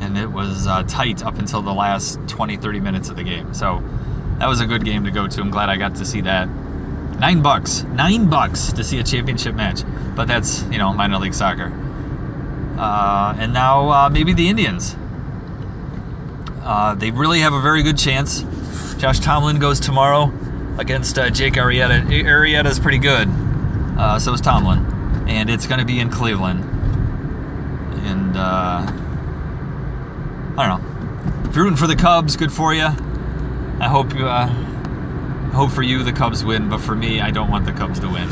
and 0.00 0.18
it 0.18 0.32
was 0.32 0.66
uh, 0.66 0.82
tight 0.82 1.24
up 1.24 1.38
until 1.38 1.62
the 1.62 1.72
last 1.72 2.18
20, 2.26 2.56
30 2.56 2.80
minutes 2.80 3.08
of 3.08 3.14
the 3.14 3.22
game. 3.22 3.54
So 3.54 3.84
that 4.38 4.48
was 4.48 4.60
a 4.60 4.66
good 4.66 4.84
game 4.84 5.04
to 5.04 5.12
go 5.12 5.28
to. 5.28 5.40
I'm 5.40 5.52
glad 5.52 5.68
I 5.68 5.76
got 5.76 5.94
to 5.96 6.04
see 6.04 6.22
that. 6.22 6.48
Nine 7.20 7.40
bucks, 7.40 7.84
nine 7.84 8.28
bucks 8.28 8.72
to 8.72 8.82
see 8.82 8.98
a 8.98 9.04
championship 9.04 9.54
match, 9.54 9.82
but 10.16 10.26
that's 10.26 10.64
you 10.64 10.78
know 10.78 10.92
minor 10.92 11.18
league 11.18 11.34
soccer. 11.34 11.72
Uh, 12.76 13.34
and 13.38 13.52
now 13.52 13.88
uh, 13.90 14.08
maybe 14.10 14.32
the 14.32 14.48
Indians. 14.48 14.96
Uh, 16.62 16.94
they 16.94 17.10
really 17.10 17.40
have 17.40 17.52
a 17.52 17.60
very 17.60 17.82
good 17.82 17.98
chance. 17.98 18.42
Josh 18.98 19.18
Tomlin 19.18 19.58
goes 19.58 19.80
tomorrow 19.80 20.32
against 20.78 21.18
uh, 21.18 21.28
Jake 21.30 21.54
Arrieta. 21.54 22.66
is 22.66 22.78
pretty 22.78 22.98
good. 22.98 23.28
Uh, 23.98 24.18
so 24.18 24.32
is 24.32 24.40
Tomlin, 24.40 25.28
and 25.28 25.50
it's 25.50 25.66
going 25.66 25.80
to 25.80 25.86
be 25.86 26.00
in 26.00 26.08
Cleveland. 26.08 26.64
And 28.04 28.36
uh, 28.36 28.86
I 30.56 30.68
don't 30.68 30.82
know. 30.82 31.48
If 31.48 31.56
you're 31.56 31.64
rooting 31.64 31.76
for 31.76 31.86
the 31.86 31.96
Cubs, 31.96 32.36
good 32.36 32.52
for 32.52 32.72
you. 32.72 32.86
I 32.86 33.88
hope 33.88 34.14
you. 34.14 34.28
Hope 35.52 35.70
for 35.70 35.82
you 35.82 36.02
the 36.02 36.14
Cubs 36.14 36.42
win, 36.42 36.70
but 36.70 36.80
for 36.80 36.94
me, 36.94 37.20
I 37.20 37.30
don't 37.30 37.50
want 37.50 37.66
the 37.66 37.72
Cubs 37.72 38.00
to 38.00 38.08
win. 38.08 38.30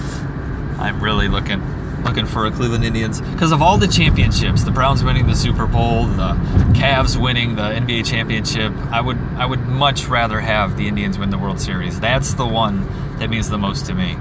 I'm 0.78 1.02
really 1.02 1.28
looking 1.28 1.60
looking 2.04 2.26
for 2.26 2.46
a 2.46 2.50
Cleveland 2.50 2.84
Indians 2.84 3.20
because 3.20 3.52
of 3.52 3.62
all 3.62 3.76
the 3.78 3.88
championships, 3.88 4.64
the 4.64 4.70
Browns 4.70 5.04
winning 5.04 5.26
the 5.26 5.34
Super 5.34 5.66
Bowl, 5.66 6.06
the 6.06 6.34
Cavs 6.74 7.20
winning 7.20 7.56
the 7.56 7.62
NBA 7.62 8.06
championship. 8.06 8.72
I 8.90 9.00
would 9.00 9.18
I 9.36 9.46
would 9.46 9.60
much 9.60 10.06
rather 10.06 10.40
have 10.40 10.76
the 10.76 10.88
Indians 10.88 11.18
win 11.18 11.30
the 11.30 11.38
World 11.38 11.60
Series. 11.60 12.00
That's 12.00 12.34
the 12.34 12.46
one 12.46 12.86
that 13.18 13.28
means 13.30 13.50
the 13.50 13.58
most 13.58 13.86
to 13.86 13.94
me. 13.94 14.12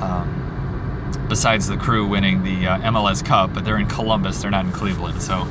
Um, 0.00 1.26
besides 1.28 1.68
the 1.68 1.76
crew 1.76 2.06
winning 2.06 2.42
the 2.42 2.66
uh, 2.66 2.78
MLS 2.92 3.24
Cup, 3.24 3.54
but 3.54 3.64
they're 3.64 3.78
in 3.78 3.86
Columbus, 3.88 4.42
they're 4.42 4.50
not 4.50 4.64
in 4.64 4.72
Cleveland. 4.72 5.22
So, 5.22 5.46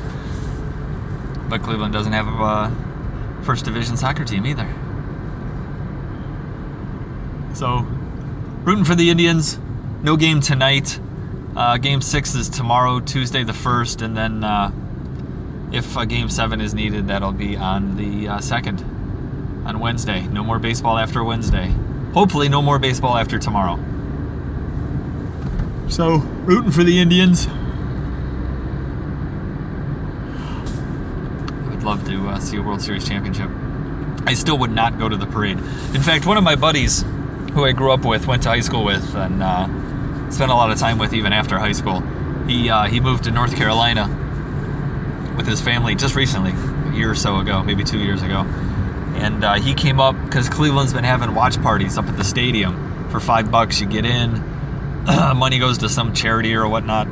but 1.48 1.62
Cleveland 1.62 1.92
doesn't 1.92 2.12
have 2.12 2.26
a 2.26 2.30
uh, 2.30 3.42
first 3.42 3.64
division 3.64 3.96
soccer 3.96 4.24
team 4.24 4.46
either. 4.46 4.68
So, 7.54 7.86
rooting 8.64 8.84
for 8.84 8.94
the 8.94 9.10
Indians. 9.10 9.58
No 10.02 10.16
game 10.16 10.40
tonight. 10.40 11.00
Uh, 11.58 11.76
game 11.76 12.00
six 12.00 12.36
is 12.36 12.48
tomorrow, 12.48 13.00
Tuesday 13.00 13.42
the 13.42 13.52
first, 13.52 14.00
and 14.00 14.16
then 14.16 14.44
uh, 14.44 14.70
if 15.72 15.96
a 15.96 16.06
game 16.06 16.30
seven 16.30 16.60
is 16.60 16.72
needed, 16.72 17.08
that'll 17.08 17.32
be 17.32 17.56
on 17.56 17.96
the 17.96 18.28
uh, 18.28 18.40
second, 18.40 18.78
on 19.66 19.80
Wednesday. 19.80 20.24
No 20.28 20.44
more 20.44 20.60
baseball 20.60 20.96
after 20.98 21.24
Wednesday. 21.24 21.74
Hopefully, 22.14 22.48
no 22.48 22.62
more 22.62 22.78
baseball 22.78 23.16
after 23.16 23.40
tomorrow. 23.40 23.76
So, 25.88 26.18
rooting 26.44 26.70
for 26.70 26.84
the 26.84 27.00
Indians. 27.00 27.48
I 31.66 31.70
would 31.70 31.82
love 31.82 32.06
to 32.06 32.28
uh, 32.28 32.38
see 32.38 32.58
a 32.58 32.62
World 32.62 32.80
Series 32.80 33.04
championship. 33.08 33.50
I 34.28 34.34
still 34.34 34.58
would 34.58 34.70
not 34.70 34.96
go 34.96 35.08
to 35.08 35.16
the 35.16 35.26
parade. 35.26 35.58
In 35.58 36.02
fact, 36.02 36.24
one 36.24 36.36
of 36.36 36.44
my 36.44 36.54
buddies, 36.54 37.02
who 37.52 37.64
I 37.64 37.72
grew 37.72 37.90
up 37.90 38.04
with, 38.04 38.28
went 38.28 38.44
to 38.44 38.50
high 38.50 38.60
school 38.60 38.84
with, 38.84 39.16
and 39.16 39.42
uh, 39.42 39.66
spent 40.30 40.50
a 40.50 40.54
lot 40.54 40.70
of 40.70 40.78
time 40.78 40.98
with 40.98 41.12
even 41.12 41.32
after 41.32 41.58
high 41.58 41.72
school. 41.72 42.00
He 42.46 42.70
uh, 42.70 42.86
he 42.86 43.00
moved 43.00 43.24
to 43.24 43.30
North 43.30 43.56
Carolina 43.56 44.06
with 45.36 45.46
his 45.46 45.60
family 45.60 45.94
just 45.94 46.14
recently, 46.14 46.52
a 46.52 46.96
year 46.96 47.10
or 47.10 47.14
so 47.14 47.38
ago, 47.38 47.62
maybe 47.62 47.84
two 47.84 47.98
years 47.98 48.22
ago, 48.22 48.40
and 49.14 49.44
uh, 49.44 49.54
he 49.54 49.74
came 49.74 50.00
up 50.00 50.16
because 50.24 50.48
Cleveland's 50.48 50.92
been 50.92 51.04
having 51.04 51.34
watch 51.34 51.60
parties 51.62 51.98
up 51.98 52.06
at 52.06 52.16
the 52.16 52.24
stadium 52.24 53.08
for 53.10 53.20
five 53.20 53.50
bucks. 53.50 53.80
You 53.80 53.86
get 53.86 54.04
in, 54.04 54.42
money 55.36 55.58
goes 55.58 55.78
to 55.78 55.88
some 55.88 56.14
charity 56.14 56.54
or 56.54 56.68
whatnot, 56.68 57.06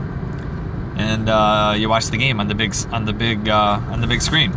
and 0.97 1.29
uh, 1.29 1.75
you 1.77 1.89
watch 1.89 2.07
the 2.07 2.17
game 2.17 2.41
on 2.41 2.49
the 2.49 2.55
big 2.55 2.75
on 2.91 3.05
the 3.05 3.13
big 3.13 3.49
uh, 3.49 3.81
on 3.89 4.01
the 4.01 4.07
big 4.07 4.23
screen. 4.23 4.53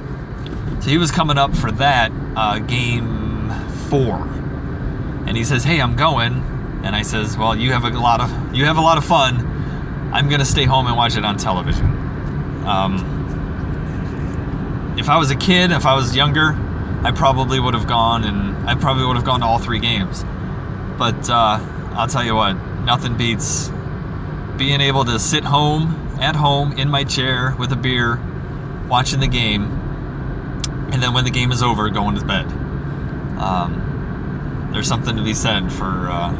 So 0.82 0.90
he 0.90 0.98
was 0.98 1.12
coming 1.12 1.38
up 1.38 1.56
for 1.56 1.72
that 1.74 2.12
uh, 2.36 2.60
game 2.60 3.52
four, 3.90 4.16
and 5.28 5.36
he 5.36 5.44
says, 5.44 5.64
"Hey, 5.64 5.82
I'm 5.82 5.96
going." 5.96 6.49
And 6.84 6.96
I 6.96 7.02
says, 7.02 7.38
"Well, 7.38 7.56
you 7.56 7.74
have 7.74 7.84
a 7.84 7.90
lot 7.90 8.22
of 8.22 8.56
you 8.56 8.66
have 8.66 8.78
a 8.78 8.82
lot 8.82 8.98
of 8.98 9.06
fun. 9.06 10.12
I'm 10.14 10.30
gonna 10.30 10.46
stay 10.46 10.66
home 10.66 10.88
and 10.88 10.96
watch 10.96 11.18
it 11.18 11.26
on 11.26 11.38
television." 11.38 11.86
Um, 12.66 13.20
if 14.98 15.10
I 15.10 15.18
was 15.18 15.32
a 15.32 15.36
kid, 15.36 15.72
if 15.72 15.86
I 15.86 15.96
was 15.96 16.16
younger, 16.16 16.58
I 17.04 17.12
probably 17.12 17.60
would 17.60 17.74
have 17.74 17.88
gone, 17.88 18.24
and 18.26 18.70
I 18.70 18.76
probably 18.76 19.06
would 19.06 19.16
have 19.16 19.26
gone 19.26 19.40
to 19.40 19.46
all 19.46 19.60
three 19.60 19.80
games. 19.80 20.26
But 20.98 21.30
uh, 21.30 21.60
I'll 21.94 22.08
tell 22.08 22.24
you 22.26 22.36
what, 22.36 22.54
nothing 22.84 23.16
beats 23.16 23.72
being 24.58 24.82
able 24.82 25.06
to 25.06 25.18
sit 25.18 25.46
home, 25.46 26.18
at 26.20 26.36
home, 26.36 26.74
in 26.74 26.90
my 26.90 27.06
chair 27.06 27.56
with 27.58 27.72
a 27.72 27.78
beer, 27.78 28.20
watching 28.90 29.22
the 29.22 29.28
game, 29.28 29.64
and 30.92 31.02
then 31.02 31.14
when 31.14 31.24
the 31.24 31.32
game 31.32 31.52
is 31.54 31.64
over, 31.64 31.90
going 31.90 32.16
to 32.16 32.26
bed. 32.26 32.46
Um, 33.40 34.70
there's 34.74 34.88
something 34.88 35.16
to 35.16 35.24
be 35.24 35.34
said 35.34 35.72
for 35.72 36.10
uh, 36.12 36.32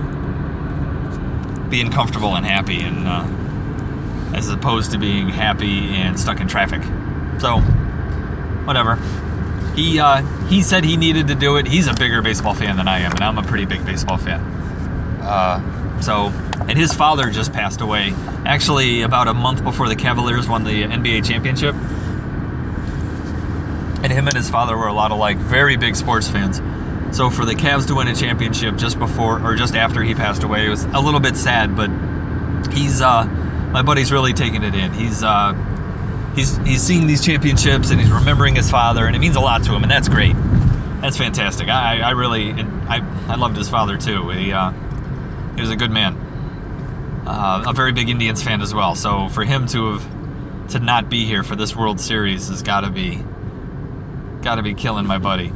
being 1.70 1.92
comfortable 1.92 2.36
and 2.36 2.46
happy, 2.46 2.82
and 2.82 3.08
uh, 3.08 4.36
as 4.36 4.50
opposed 4.50 4.92
to 4.92 4.98
being 4.98 5.30
happy 5.30 5.96
and 5.96 6.20
stuck 6.20 6.40
in 6.40 6.48
traffic. 6.48 6.82
So, 7.40 7.60
whatever. 8.66 8.96
He 9.76 10.00
uh, 10.00 10.24
he 10.48 10.62
said 10.62 10.84
he 10.84 10.98
needed 10.98 11.28
to 11.28 11.36
do 11.36 11.58
it. 11.58 11.68
He's 11.68 11.88
a 11.88 11.94
bigger 11.94 12.22
baseball 12.22 12.54
fan 12.54 12.78
than 12.78 12.88
I 12.88 13.00
am, 13.00 13.12
and 13.12 13.22
I'm 13.22 13.38
a 13.38 13.44
pretty 13.44 13.66
big 13.66 13.86
baseball 13.86 14.18
fan. 14.18 14.42
Uh, 15.22 16.02
so, 16.02 16.28
and 16.68 16.78
his 16.78 16.94
father 16.94 17.30
just 17.30 17.54
passed 17.54 17.82
away. 17.82 18.14
Actually, 18.46 19.02
about 19.02 19.28
a 19.28 19.34
month 19.34 19.64
before 19.64 19.88
the 19.88 19.96
Cavaliers 19.96 20.48
won 20.48 20.64
the 20.64 20.84
NBA 20.84 21.26
championship. 21.26 21.76
And 24.02 24.14
him 24.14 24.28
and 24.28 24.36
his 24.36 24.50
father 24.50 24.78
were 24.78 24.88
a 24.88 24.94
lot 24.94 25.12
alike, 25.12 25.38
very 25.38 25.76
big 25.76 25.96
sports 25.96 26.30
fans. 26.30 26.62
So 27.12 27.30
for 27.30 27.46
the 27.46 27.56
Cavs 27.56 27.88
to 27.88 27.96
win 27.96 28.08
a 28.08 28.16
championship 28.16 28.76
just 28.76 29.00
before 29.00 29.42
or 29.46 29.56
just 29.56 29.76
after 29.76 30.04
he 30.04 30.14
passed 30.14 30.44
away, 30.44 30.66
it 30.66 30.70
was 30.70 30.84
a 30.86 31.00
little 31.00 31.20
bit 31.20 31.36
sad. 31.36 31.76
But 31.76 31.90
he's 32.72 33.02
uh, 33.02 33.26
my 33.72 33.82
buddy's 33.82 34.12
really 34.12 34.34
taking 34.34 34.64
it 34.64 34.76
in. 34.76 34.94
He's 34.94 35.24
uh, 35.24 35.54
he's 36.36 36.58
he's 36.58 36.82
seeing 36.82 37.08
these 37.08 37.24
championships 37.26 37.92
and 37.92 38.00
he's 38.00 38.12
remembering 38.12 38.56
his 38.56 38.70
father, 38.70 39.06
and 39.06 39.16
it 39.16 39.20
means 39.20 39.36
a 39.36 39.42
lot 39.42 39.64
to 39.64 39.74
him, 39.74 39.84
and 39.84 39.92
that's 39.92 40.08
great. 40.08 40.36
That's 41.02 41.18
fantastic. 41.18 41.70
I, 41.70 42.02
I 42.02 42.12
really 42.12 42.52
I 42.52 43.06
I 43.28 43.36
loved 43.36 43.58
his 43.58 43.70
father 43.70 43.98
too. 43.98 44.30
He 44.30 44.52
uh, 44.54 44.72
he 45.56 45.62
was 45.62 45.72
a 45.72 45.76
good 45.76 45.92
man. 45.92 46.16
Uh, 47.26 47.64
a 47.68 47.74
very 47.74 47.92
big 47.92 48.10
Indians 48.10 48.42
fan 48.42 48.62
as 48.62 48.74
well. 48.74 48.96
So 48.96 49.30
for 49.30 49.44
him 49.44 49.68
to 49.68 49.94
have 49.94 50.70
to 50.70 50.80
not 50.80 51.10
be 51.10 51.26
here 51.26 51.44
for 51.44 51.56
this 51.56 51.76
World 51.76 52.00
Series 52.00 52.50
has 52.50 52.62
got 52.64 52.82
to 52.82 52.90
be 52.90 53.24
got 54.42 54.56
to 54.56 54.64
be 54.64 54.74
killing 54.74 55.06
my 55.06 55.18
buddy. 55.18 55.52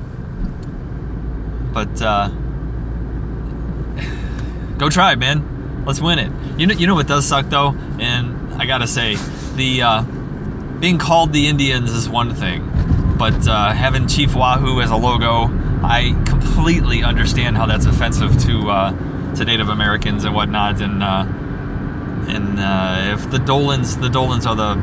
But 1.74 2.02
uh, 2.02 2.30
go 4.78 4.90
try, 4.90 5.16
man. 5.16 5.84
Let's 5.86 6.00
win 6.00 6.20
it. 6.20 6.32
You 6.60 6.68
know, 6.68 6.74
you 6.76 6.88
know 6.88 6.96
what 6.96 7.08
does 7.08 7.26
suck 7.28 7.50
though, 7.50 7.76
and 8.00 8.62
I 8.62 8.66
gotta 8.66 8.88
say, 8.88 9.16
the 9.56 9.82
uh, 9.82 10.02
being 10.80 10.98
called 10.98 11.34
the 11.34 11.48
Indians 11.48 11.92
is 11.92 12.08
one 12.08 12.36
thing, 12.36 12.70
but 13.18 13.48
uh, 13.48 13.72
having 13.72 14.08
Chief 14.08 14.36
Wahoo 14.36 14.82
as 14.82 14.92
a 14.92 14.96
logo, 14.96 15.46
I 15.84 16.14
completely 16.26 17.04
understand 17.04 17.58
how 17.58 17.66
that's 17.66 17.86
offensive 17.86 18.40
to 18.44 18.70
uh, 18.70 19.36
to 19.36 19.46
Native 19.46 19.70
Americans 19.70 20.24
and 20.24 20.36
whatnot. 20.36 20.82
And 20.82 21.04
uh, 21.04 21.26
and 22.28 22.60
uh, 22.60 23.16
if 23.18 23.30
the 23.32 23.40
Dolans, 23.40 23.98
the 23.98 24.10
Dolans 24.10 24.46
are 24.46 24.56
the 24.56 24.76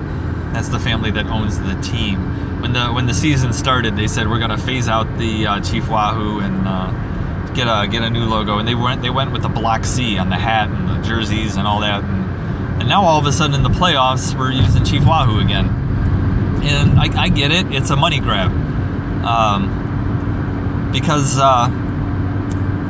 that's 0.53 0.69
the 0.69 0.81
family 0.81 1.11
that 1.13 1.27
owns 1.27 1.59
the 1.61 1.81
team. 1.81 2.19
When 2.61 2.73
the 2.75 2.93
when 2.93 3.07
the 3.07 3.15
season 3.15 3.53
started, 3.53 3.97
they 3.97 4.07
said 4.07 4.29
we're 4.29 4.39
gonna 4.39 4.59
phase 4.59 4.89
out 4.89 5.17
the 5.17 5.47
uh, 5.47 5.61
Chief 5.61 5.89
Wahoo 5.89 6.41
and 6.41 6.69
uh, 6.69 6.91
get 7.55 7.67
a 7.67 7.89
get 7.89 8.03
a 8.03 8.11
new 8.11 8.25
logo, 8.27 8.59
and 8.59 8.69
they 8.69 8.75
went 8.75 9.01
they 9.03 9.11
went 9.11 9.33
with 9.33 9.43
the 9.43 9.49
Black 9.49 9.85
C 9.85 10.19
on 10.19 10.29
the 10.29 10.37
hat 10.37 10.69
and 10.69 10.89
the 10.89 11.01
jerseys 11.09 11.57
and 11.57 11.67
all 11.67 11.81
that, 11.81 12.05
and, 12.05 12.81
and 12.81 12.89
now 12.89 13.03
all 13.03 13.19
of 13.19 13.27
a 13.27 13.33
sudden 13.33 13.55
in 13.55 13.63
the 13.63 13.71
playoffs 13.71 14.39
we're 14.39 14.53
using 14.53 14.85
Chief 14.85 15.05
Wahoo 15.07 15.41
again, 15.41 15.69
and 16.63 17.01
I, 17.01 17.23
I 17.23 17.29
get 17.31 17.51
it, 17.51 17.73
it's 17.73 17.91
a 17.91 17.97
money 17.97 18.21
grab, 18.21 18.53
um, 19.25 20.91
because 20.93 21.39
uh, 21.39 21.69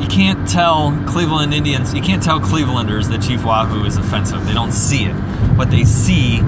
you 0.01 0.09
can't 0.09 0.49
tell 0.49 0.93
Cleveland 1.07 1.55
Indians, 1.55 1.95
you 1.95 2.03
can't 2.03 2.23
tell 2.23 2.41
Clevelanders 2.41 3.09
that 3.11 3.23
Chief 3.23 3.45
Wahoo 3.45 3.85
is 3.85 3.97
offensive. 3.97 4.45
They 4.47 4.55
don't 4.55 4.73
see 4.73 5.05
it. 5.05 5.15
What 5.57 5.71
they 5.71 5.85
see 5.85 6.41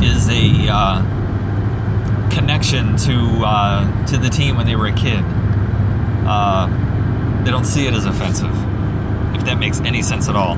is 0.00 0.28
a 0.30 0.68
uh, 0.68 1.02
connection 2.32 2.96
to 2.96 3.42
uh, 3.44 4.06
to 4.06 4.18
the 4.18 4.28
team 4.28 4.56
when 4.56 4.66
they 4.66 4.76
were 4.76 4.86
a 4.86 4.92
kid. 4.92 5.22
Uh, 6.26 6.66
they 7.44 7.50
don't 7.50 7.64
see 7.64 7.86
it 7.86 7.94
as 7.94 8.06
offensive, 8.06 8.54
if 9.34 9.44
that 9.44 9.58
makes 9.58 9.80
any 9.80 10.02
sense 10.02 10.28
at 10.28 10.36
all. 10.36 10.56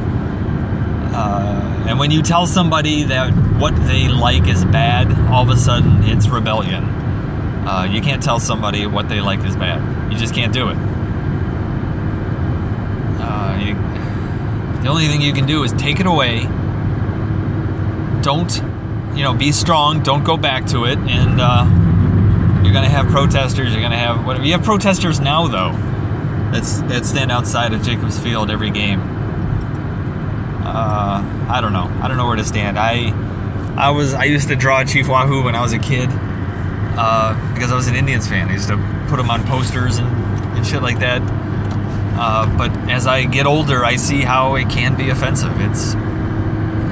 Uh, 1.14 1.87
and 1.88 1.98
when 1.98 2.10
you 2.10 2.22
tell 2.22 2.46
somebody 2.46 3.04
that 3.04 3.32
what 3.58 3.74
they 3.87 4.08
like 4.08 4.48
is 4.48 4.64
bad, 4.64 5.10
all 5.30 5.42
of 5.42 5.48
a 5.50 5.56
sudden 5.56 6.02
it's 6.04 6.28
rebellion. 6.28 6.84
Uh, 6.84 7.88
you 7.90 8.02
can't 8.02 8.22
tell 8.22 8.40
somebody 8.40 8.87
what 8.87 9.08
they 9.08 9.20
like 9.20 9.40
is 9.44 9.56
bad. 9.56 10.12
You 10.12 10.18
just 10.18 10.34
can't 10.34 10.52
do 10.52 10.68
it. 10.68 10.76
Uh, 13.20 13.58
you, 13.60 13.74
the 14.82 14.88
only 14.88 15.06
thing 15.06 15.22
you 15.22 15.32
can 15.32 15.46
do 15.46 15.62
is 15.62 15.72
take 15.72 16.00
it 16.00 16.06
away. 16.06 16.44
Don't 18.22 18.73
you 19.14 19.22
know, 19.22 19.35
be 19.35 19.53
strong. 19.53 20.03
Don't 20.03 20.24
go 20.24 20.37
back 20.37 20.66
to 20.66 20.85
it. 20.85 20.98
And 20.98 21.40
uh, 21.40 21.64
you're 22.62 22.72
going 22.72 22.85
to 22.85 22.90
have 22.90 23.07
protesters. 23.09 23.72
You're 23.72 23.81
going 23.81 23.92
to 23.92 23.98
have 23.98 24.24
whatever. 24.24 24.44
You 24.44 24.53
have 24.53 24.64
protesters 24.64 25.20
now, 25.20 25.46
though. 25.46 25.72
That's 26.53 26.81
that 26.83 27.05
stand 27.05 27.31
outside 27.33 27.72
of 27.72 27.83
Jacobs 27.83 28.18
Field 28.18 28.50
every 28.50 28.70
game. 28.70 29.00
Uh, 30.64 31.46
I 31.48 31.61
don't 31.61 31.72
know. 31.72 31.90
I 32.03 32.09
don't 32.09 32.16
know 32.16 32.27
where 32.27 32.37
to 32.37 32.44
stand. 32.44 32.79
I 32.79 33.11
I 33.77 33.90
was 33.90 34.14
I 34.14 34.24
used 34.24 34.48
to 34.48 34.57
draw 34.57 34.85
Chief 34.85 35.09
Wahoo 35.09 35.44
when 35.44 35.55
I 35.55 35.61
was 35.61 35.72
a 35.72 35.79
kid 35.79 36.09
uh, 36.11 37.53
because 37.55 37.72
I 37.72 37.77
was 37.77 37.88
an 37.88 37.96
Indians 37.96 38.29
fan. 38.29 38.48
I 38.48 38.53
used 38.53 38.68
to 38.68 38.77
put 39.09 39.16
them 39.16 39.31
on 39.31 39.44
posters 39.44 39.98
and, 39.98 40.09
and 40.57 40.66
shit 40.66 40.83
like 40.83 41.00
that. 41.00 41.22
Uh, 42.16 42.46
but 42.57 42.70
as 42.88 43.07
I 43.07 43.24
get 43.24 43.46
older, 43.46 43.85
I 43.85 43.96
see 43.96 44.20
how 44.20 44.55
it 44.55 44.70
can 44.70 44.96
be 44.96 45.11
offensive. 45.11 45.53
It's 45.61 45.94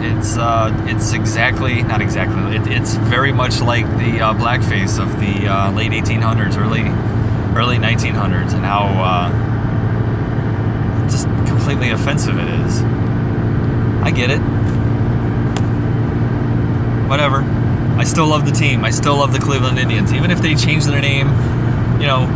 it's 0.02 0.36
uh, 0.36 0.70
it's 0.88 1.12
exactly 1.12 1.82
not 1.82 2.02
exactly. 2.02 2.56
It, 2.56 2.66
it's 2.66 2.94
very 2.94 3.32
much 3.32 3.60
like 3.60 3.86
the 3.98 4.20
uh, 4.20 4.34
blackface 4.34 5.00
of 5.00 5.20
the 5.20 5.48
uh, 5.48 5.70
late 5.72 5.92
1800s, 5.92 6.56
early 6.56 6.82
early 7.56 7.76
1900s, 7.76 8.54
and 8.54 8.64
how 8.64 8.86
uh, 9.02 9.30
just 11.08 11.26
completely 11.46 11.90
offensive 11.90 12.38
it 12.38 12.48
is. 12.48 12.82
I 14.02 14.10
get 14.10 14.30
it. 14.30 14.40
Whatever. 17.08 17.42
I 17.98 18.04
still 18.04 18.26
love 18.26 18.46
the 18.46 18.52
team. 18.52 18.84
I 18.84 18.90
still 18.90 19.16
love 19.16 19.32
the 19.32 19.38
Cleveland 19.38 19.78
Indians, 19.78 20.12
even 20.12 20.30
if 20.30 20.40
they 20.40 20.54
change 20.54 20.86
their 20.86 21.00
name. 21.00 21.28
You 22.00 22.06
know, 22.08 22.26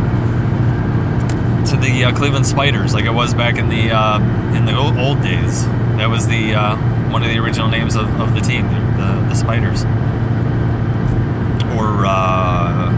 to 1.66 1.76
the 1.76 2.04
uh, 2.04 2.16
Cleveland 2.16 2.46
Spiders, 2.46 2.94
like 2.94 3.04
it 3.04 3.10
was 3.10 3.34
back 3.34 3.56
in 3.56 3.68
the 3.68 3.90
uh, 3.90 4.20
in 4.56 4.64
the 4.64 4.76
old, 4.76 4.96
old 4.96 5.22
days. 5.22 5.66
That 5.96 6.08
was 6.08 6.28
the 6.28 6.54
uh, 6.54 6.95
one 7.10 7.22
of 7.22 7.30
the 7.30 7.38
original 7.38 7.68
names 7.68 7.96
of, 7.96 8.08
of 8.20 8.34
the 8.34 8.40
team, 8.40 8.66
the, 8.96 9.26
the 9.28 9.34
Spiders, 9.34 9.84
or 11.76 12.06
uh, 12.06 12.92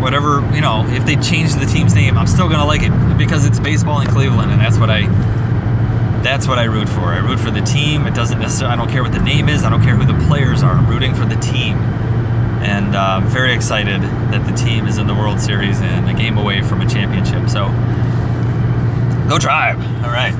whatever. 0.00 0.40
You 0.54 0.60
know, 0.60 0.86
if 0.88 1.04
they 1.04 1.16
change 1.16 1.54
the 1.54 1.66
team's 1.66 1.94
name, 1.94 2.16
I'm 2.18 2.26
still 2.26 2.48
gonna 2.48 2.66
like 2.66 2.82
it 2.82 3.18
because 3.18 3.46
it's 3.46 3.60
baseball 3.60 4.00
in 4.00 4.08
Cleveland, 4.08 4.50
and 4.52 4.60
that's 4.60 4.78
what 4.78 4.90
I 4.90 5.06
that's 6.22 6.48
what 6.48 6.58
I 6.58 6.64
root 6.64 6.88
for. 6.88 7.12
I 7.12 7.18
root 7.18 7.38
for 7.38 7.50
the 7.50 7.60
team. 7.60 8.06
It 8.06 8.14
doesn't 8.14 8.40
necessarily. 8.40 8.74
I 8.74 8.76
don't 8.76 8.90
care 8.90 9.02
what 9.02 9.12
the 9.12 9.22
name 9.22 9.48
is. 9.48 9.64
I 9.64 9.70
don't 9.70 9.82
care 9.82 9.96
who 9.96 10.06
the 10.06 10.26
players 10.26 10.62
are. 10.62 10.72
I'm 10.72 10.86
rooting 10.86 11.14
for 11.14 11.24
the 11.26 11.36
team 11.36 11.78
and 12.64 12.96
uh, 12.96 13.20
I'm 13.20 13.26
very 13.26 13.52
excited 13.54 14.00
that 14.00 14.46
the 14.46 14.52
team 14.52 14.86
is 14.86 14.96
in 14.96 15.06
the 15.06 15.14
World 15.14 15.38
Series 15.38 15.82
and 15.82 16.08
a 16.08 16.14
game 16.14 16.38
away 16.38 16.62
from 16.62 16.80
a 16.80 16.88
championship. 16.88 17.50
So, 17.50 17.66
go 19.28 19.38
Tribe! 19.38 19.76
All 20.02 20.10
right. 20.10 20.32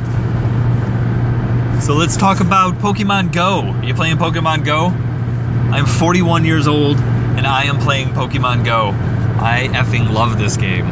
So 1.85 1.93
let's 1.93 2.17
talk 2.17 2.41
about 2.41 2.77
Pokemon 2.77 3.31
Go. 3.31 3.61
Are 3.61 3.85
you 3.85 3.93
playing 3.93 4.17
Pokemon 4.17 4.65
Go? 4.65 4.87
I'm 4.87 5.85
41 5.85 6.47
years 6.47 6.67
old 6.67 6.97
and 6.97 7.47
I 7.47 7.65
am 7.65 7.77
playing 7.77 8.09
Pokemon 8.09 8.65
Go. 8.65 8.93
I 9.39 9.69
effing 9.71 10.11
love 10.11 10.39
this 10.39 10.57
game. 10.57 10.87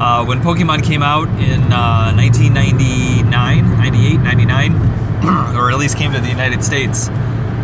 Uh, 0.00 0.24
when 0.24 0.40
Pokemon 0.40 0.84
came 0.84 1.02
out 1.02 1.28
in 1.38 1.70
uh, 1.70 2.14
1999, 2.16 3.76
98, 3.76 4.20
99, 4.20 4.72
or 5.54 5.70
at 5.70 5.76
least 5.76 5.98
came 5.98 6.12
to 6.14 6.20
the 6.20 6.30
United 6.30 6.64
States, 6.64 7.08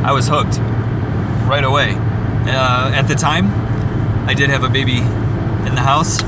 I 0.05 0.13
was 0.13 0.29
hooked 0.29 0.59
right 1.49 1.65
away. 1.65 1.95
Uh, 1.95 2.91
at 2.93 3.09
the 3.09 3.15
time, 3.15 3.47
I 4.29 4.35
did 4.35 4.51
have 4.51 4.63
a 4.63 4.69
baby 4.69 4.99
in 4.99 5.75
the 5.75 5.81
house. 5.81 6.19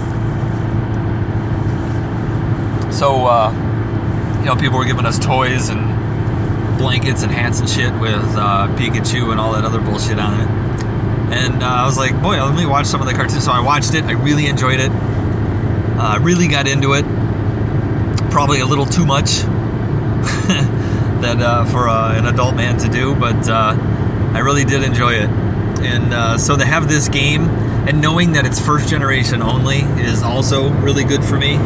So, 2.99 3.27
uh, 3.27 3.53
you 4.39 4.47
know, 4.47 4.57
people 4.57 4.79
were 4.79 4.87
giving 4.87 5.05
us 5.05 5.19
toys 5.19 5.69
and 5.69 5.96
blankets 6.77 7.23
and 7.23 7.33
hats 7.33 7.61
and 7.61 7.69
shit 7.69 7.93
with 8.01 8.23
uh, 8.37 8.69
Pikachu 8.77 9.31
and 9.31 9.41
all 9.41 9.53
that 9.53 9.65
other 9.65 9.81
bullshit 9.81 10.19
on 10.19 10.41
it. 10.41 10.49
And 11.37 11.63
uh, 11.63 11.67
I 11.67 11.85
was 11.87 11.97
like, 11.97 12.21
boy, 12.23 12.43
let 12.43 12.55
me 12.55 12.67
watch 12.67 12.87
some 12.87 13.01
of 13.01 13.07
the 13.07 13.15
cartoons. 13.15 13.45
So 13.45 13.53
I 13.53 13.61
watched 13.61 13.95
it. 13.95 14.05
I 14.05 14.13
really 14.13 14.47
enjoyed 14.47 14.81
it. 14.81 14.91
I 14.91 16.17
uh, 16.17 16.21
really 16.21 16.47
got 16.47 16.69
into 16.69 16.93
it. 16.93 17.05
Probably 18.31 18.61
a 18.61 18.67
little 18.67 18.87
too 18.87 19.07
much 19.07 19.31
that 21.23 21.41
uh, 21.41 21.65
for 21.65 21.89
uh, 21.89 22.17
an 22.17 22.27
adult 22.27 22.55
man 22.55 22.79
to 22.79 22.89
do, 22.89 23.15
but 23.15 23.49
I 23.49 24.41
really 24.41 24.65
did 24.65 24.83
enjoy 24.83 25.15
it. 25.15 25.31
And 25.81 26.13
uh, 26.13 26.37
so 26.37 26.57
to 26.57 26.65
have 26.65 26.89
this 26.89 27.09
game 27.09 27.49
and 27.89 28.01
knowing 28.01 28.33
that 28.33 28.45
it's 28.45 28.61
first 28.61 28.89
generation 28.89 29.43
only 29.43 29.79
is 29.79 30.23
also 30.23 30.71
really 30.71 31.05
good 31.05 31.25
for 31.25 31.39
me 31.39 31.57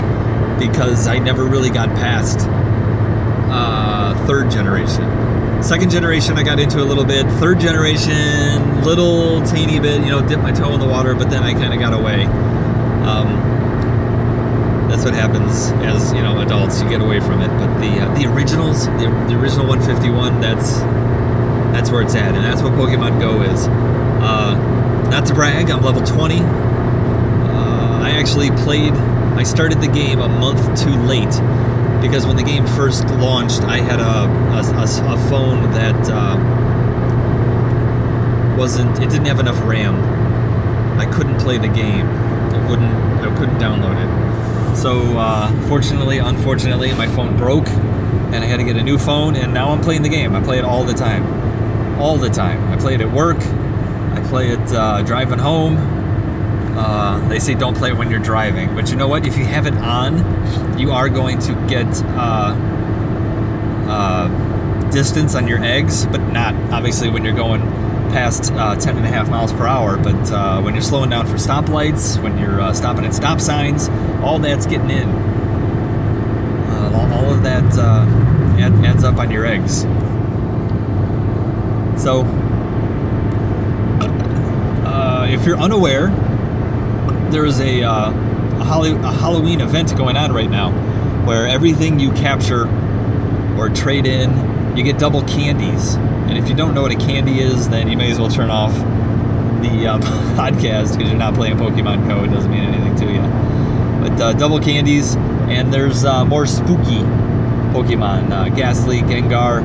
because 0.59 1.07
I 1.07 1.19
never 1.19 1.45
really 1.45 1.71
got 1.71 1.89
past 1.97 2.41
uh, 2.41 2.60
third 4.31 4.49
generation. 4.49 5.61
Second 5.61 5.91
generation, 5.91 6.39
I 6.39 6.45
got 6.45 6.61
into 6.61 6.81
a 6.81 6.87
little 6.87 7.05
bit. 7.05 7.27
Third 7.41 7.59
generation, 7.59 8.85
little 8.85 9.45
teeny 9.45 9.81
bit, 9.81 10.03
you 10.03 10.11
know, 10.11 10.25
dip 10.25 10.39
my 10.39 10.53
toe 10.53 10.73
in 10.73 10.79
the 10.79 10.87
water, 10.87 11.17
but 11.17 11.31
then 11.31 11.43
I 11.43 11.53
kind 11.53 11.75
of 11.75 11.81
got 11.81 11.93
away. 11.93 12.27
Um, 12.27 13.27
that's 14.89 15.05
what 15.05 15.15
happens 15.15 15.73
as 15.83 16.13
you 16.13 16.23
know 16.23 16.41
adults. 16.41 16.81
You 16.81 16.89
get 16.89 17.01
away 17.01 17.19
from 17.19 17.43
it. 17.43 17.49
But 17.49 17.81
the 17.81 18.03
uh, 18.03 18.15
the 18.17 18.33
originals, 18.33 18.87
the, 18.87 19.11
the 19.27 19.35
original 19.35 19.67
151, 19.67 20.41
that's 20.41 20.79
that's 21.75 21.91
where 21.91 22.03
it's 22.03 22.15
at, 22.15 22.33
and 22.37 22.45
that's 22.45 22.63
what 22.63 22.75
Pokemon 22.75 23.19
Go 23.19 23.43
is. 23.43 23.67
Uh, 23.67 24.55
not 25.11 25.27
to 25.27 25.35
brag, 25.35 25.71
I'm 25.71 25.83
level 25.83 26.07
20. 26.07 26.39
Uh, 26.39 26.45
I 28.01 28.11
actually 28.11 28.51
played, 28.63 28.93
I 28.93 29.43
started 29.43 29.81
the 29.81 29.89
game 29.89 30.21
a 30.21 30.29
month 30.29 30.81
too 30.81 30.95
late 31.03 31.35
because 32.01 32.27
when 32.27 32.37
the 32.37 32.43
game 32.43 32.67
first 32.67 33.05
launched, 33.09 33.63
I 33.63 33.79
had 33.79 34.01
a, 34.01 34.27
a, 34.57 34.83
a, 34.83 35.29
phone 35.29 35.71
that 35.73 36.11
uh, 36.11 36.37
wasn't, 38.57 38.99
it 38.99 39.11
didn't 39.11 39.27
have 39.27 39.41
enough 39.41 39.61
RAM. 39.65 39.97
I 40.99 41.07
couldn't 41.07 41.39
play 41.39 41.59
the 41.59 41.69
game. 41.69 42.07
It 42.07 42.69
wouldn't, 42.69 42.95
I 43.21 43.35
couldn't 43.37 43.59
download 43.59 43.97
it. 43.97 44.77
So, 44.77 45.19
uh, 45.19 45.51
fortunately, 45.69 46.19
unfortunately, 46.19 46.93
my 46.95 47.07
phone 47.09 47.37
broke 47.37 47.69
and 47.69 48.45
I 48.45 48.47
had 48.47 48.59
to 48.59 48.65
get 48.65 48.77
a 48.77 48.83
new 48.83 48.97
phone, 48.97 49.35
and 49.35 49.53
now 49.53 49.71
I'm 49.71 49.81
playing 49.81 50.03
the 50.03 50.09
game. 50.09 50.35
I 50.35 50.43
play 50.43 50.59
it 50.59 50.65
all 50.65 50.85
the 50.85 50.95
time. 50.95 51.99
All 52.01 52.17
the 52.17 52.31
time. 52.31 52.73
I 52.73 52.77
play 52.77 52.95
it 52.95 53.01
at 53.01 53.11
work, 53.11 53.39
I 53.39 54.25
play 54.29 54.51
it 54.51 54.73
uh, 54.73 55.03
driving 55.03 55.39
home. 55.39 55.77
Uh, 56.83 57.29
they 57.29 57.39
say 57.39 57.55
don't 57.55 57.77
play 57.77 57.91
it 57.91 57.97
when 57.99 58.11
you're 58.11 58.19
driving, 58.19 58.75
but 58.75 58.91
you 58.91 58.97
know 58.97 59.07
what? 59.07 59.27
If 59.27 59.37
you 59.37 59.45
have 59.45 59.67
it 59.67 59.75
on, 59.75 60.79
you 60.79 60.93
are 60.93 61.11
going 61.11 61.39
to 61.41 61.53
get 61.69 61.87
uh, 62.05 62.57
uh 63.87 64.91
distance 64.91 65.35
on 65.35 65.47
your 65.47 65.63
eggs, 65.63 66.07
but 66.07 66.23
not 66.33 66.55
obviously 66.73 67.11
when 67.11 67.23
you're 67.23 67.37
going 67.37 67.61
past 68.13 68.51
uh, 68.55 68.75
10 68.77 68.97
and 68.97 69.05
a 69.05 69.11
half 69.11 69.29
miles 69.29 69.53
per 69.53 69.67
hour. 69.67 69.99
But 69.99 70.33
uh, 70.33 70.63
when 70.63 70.73
you're 70.73 70.83
slowing 70.83 71.11
down 71.11 71.27
for 71.27 71.35
stoplights, 71.35 72.21
when 72.23 72.39
you're 72.39 72.75
stopping 72.75 73.05
at 73.05 73.13
stop 73.13 73.43
signs, 73.43 73.91
all 74.23 74.39
that's 74.39 74.65
getting 74.65 74.89
in. 74.89 75.09
all 77.13 77.31
of 77.35 77.43
that 77.43 77.63
adds 78.87 79.05
up 79.05 79.19
on 79.19 79.31
your 79.31 79.45
eggs. 79.45 79.83
So 82.03 82.25
if 85.29 85.47
you're 85.47 85.59
unaware, 85.59 86.09
there 87.31 87.45
is 87.45 87.61
a, 87.61 87.83
uh, 87.83 88.11
a, 88.11 88.63
a 88.63 89.13
Halloween 89.13 89.61
event 89.61 89.97
going 89.97 90.17
on 90.17 90.33
right 90.33 90.51
now 90.51 90.71
where 91.27 91.47
everything 91.47 92.01
you 92.01 92.13
capture 92.13 92.67
or 93.59 93.69
trade 93.69 94.07
in, 94.07 94.77
you 94.77 94.83
get 94.83 94.99
double 94.99 95.23
candies. 95.23 95.95
And 95.95 96.39
if 96.39 96.49
you 96.49 96.55
don't 96.55 96.75
know 96.75 96.83
what 96.83 96.93
a 96.93 96.97
candy 96.97 97.41
is, 97.41 97.69
then 97.69 97.89
you 97.89 97.97
may 97.97 98.11
as 98.11 98.19
well 98.19 98.31
turn 98.31 98.51
off 98.51 98.73
the 98.75 99.87
uh, 99.87 99.99
podcast 100.37 100.97
because 100.97 101.11
you're 101.11 101.19
not 101.19 101.35
playing 101.35 101.57
Pokemon 101.57 102.09
Go. 102.09 102.25
It 102.25 102.29
doesn't 102.29 102.51
mean 102.51 102.63
anything 102.63 102.97
to 102.97 103.13
you. 103.13 103.21
But 104.01 104.21
uh, 104.21 104.33
double 104.35 104.61
candies, 104.61 105.15
and 105.15 105.73
there's 105.73 106.05
uh, 106.05 106.25
more 106.25 106.47
spooky 106.47 107.03
Pokemon 107.73 108.31
uh, 108.31 108.49
Gastly, 108.49 109.01
Gengar, 109.01 109.63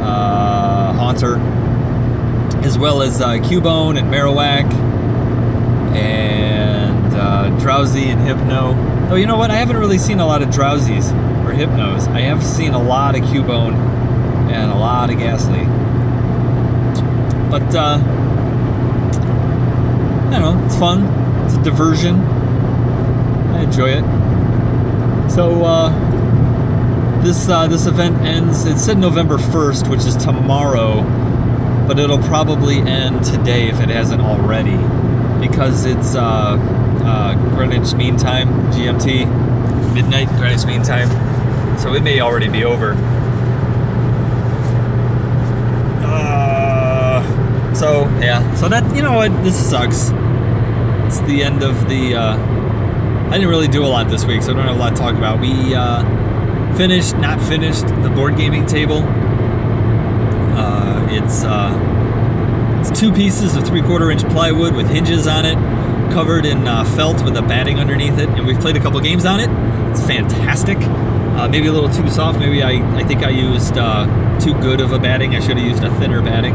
uh, 0.00 0.92
Haunter 0.92 1.38
as 2.64 2.78
well 2.78 3.02
as 3.02 3.20
uh, 3.20 3.32
Cubone 3.34 3.98
and 3.98 4.10
Marowak 4.10 4.72
and 5.94 6.43
uh, 7.24 7.48
Drowzee 7.58 8.06
and 8.06 8.20
Hypno. 8.20 8.74
Oh, 9.10 9.14
you 9.14 9.26
know 9.26 9.36
what? 9.36 9.50
I 9.50 9.54
haven't 9.54 9.78
really 9.78 9.98
seen 9.98 10.20
a 10.20 10.26
lot 10.26 10.42
of 10.42 10.50
Drowzees 10.50 11.10
or 11.44 11.52
Hypnos. 11.52 12.06
I 12.08 12.20
have 12.20 12.44
seen 12.44 12.74
a 12.74 12.82
lot 12.82 13.16
of 13.16 13.22
Cubone 13.22 13.74
and 14.50 14.70
a 14.70 14.74
lot 14.74 15.10
of 15.10 15.18
Gastly. 15.18 15.64
But, 17.50 17.74
uh, 17.74 17.98
I 20.30 20.38
don't 20.38 20.58
know, 20.58 20.66
it's 20.66 20.78
fun. 20.78 21.04
It's 21.46 21.54
a 21.54 21.62
diversion. 21.62 22.16
I 22.16 23.62
enjoy 23.62 23.90
it. 23.90 25.30
So, 25.30 25.64
uh, 25.64 27.22
this, 27.22 27.48
uh, 27.48 27.66
this 27.68 27.86
event 27.86 28.16
ends, 28.18 28.66
it 28.66 28.78
said 28.78 28.98
November 28.98 29.38
1st, 29.38 29.88
which 29.88 30.04
is 30.04 30.14
tomorrow 30.16 31.02
but 31.86 31.98
it'll 31.98 32.22
probably 32.22 32.78
end 32.78 33.22
today 33.22 33.68
if 33.68 33.78
it 33.80 33.90
hasn't 33.90 34.22
already 34.22 34.76
because 35.46 35.84
it's 35.84 36.14
uh, 36.14 36.56
uh, 37.04 37.34
Greenwich 37.54 37.94
Mean 37.94 38.16
Time, 38.16 38.48
GMT, 38.72 39.94
midnight 39.94 40.28
Greenwich 40.38 40.64
Mean 40.66 40.82
Time. 40.82 41.08
So 41.78 41.94
it 41.94 42.02
may 42.02 42.20
already 42.20 42.48
be 42.48 42.64
over. 42.64 42.94
Uh, 46.04 47.74
so 47.74 48.08
yeah, 48.20 48.54
so 48.54 48.68
that 48.68 48.94
you 48.96 49.02
know 49.02 49.12
what, 49.12 49.30
this 49.44 49.56
sucks. 49.56 50.10
It's 51.06 51.20
the 51.26 51.42
end 51.42 51.62
of 51.62 51.88
the. 51.88 52.14
Uh, 52.14 52.36
I 53.28 53.32
didn't 53.32 53.48
really 53.48 53.68
do 53.68 53.84
a 53.84 53.88
lot 53.88 54.08
this 54.08 54.24
week, 54.24 54.42
so 54.42 54.52
I 54.52 54.56
don't 54.56 54.66
have 54.66 54.76
a 54.76 54.78
lot 54.78 54.90
to 54.90 54.96
talk 54.96 55.14
about. 55.14 55.40
We 55.40 55.74
uh, 55.74 56.76
finished, 56.76 57.16
not 57.16 57.40
finished, 57.40 57.86
the 57.86 58.12
board 58.14 58.36
gaming 58.36 58.66
table 58.66 59.02
it's 61.14 61.44
uh, 61.44 62.80
it's 62.80 62.98
two 62.98 63.12
pieces 63.12 63.56
of 63.56 63.64
three 63.66 63.82
quarter 63.82 64.10
inch 64.10 64.22
plywood 64.28 64.74
with 64.74 64.88
hinges 64.88 65.26
on 65.26 65.44
it, 65.46 65.56
covered 66.14 66.46
in 66.46 66.68
uh, 66.68 66.84
felt 66.94 67.24
with 67.24 67.36
a 67.36 67.42
batting 67.42 67.80
underneath 67.80 68.18
it, 68.20 68.28
and 68.28 68.46
we've 68.46 68.60
played 68.60 68.76
a 68.76 68.80
couple 68.80 69.00
games 69.00 69.26
on 69.26 69.40
it. 69.40 69.50
It's 69.90 70.06
fantastic. 70.06 70.78
Uh, 70.78 71.48
maybe 71.48 71.66
a 71.66 71.72
little 71.72 71.90
too 71.90 72.08
soft. 72.08 72.38
Maybe 72.38 72.62
I, 72.62 72.74
I 72.96 73.02
think 73.02 73.24
I 73.24 73.30
used 73.30 73.76
uh, 73.76 74.38
too 74.38 74.54
good 74.60 74.80
of 74.80 74.92
a 74.92 74.98
batting. 75.00 75.34
I 75.34 75.40
should 75.40 75.58
have 75.58 75.66
used 75.66 75.82
a 75.82 75.90
thinner 75.98 76.22
batting. 76.22 76.54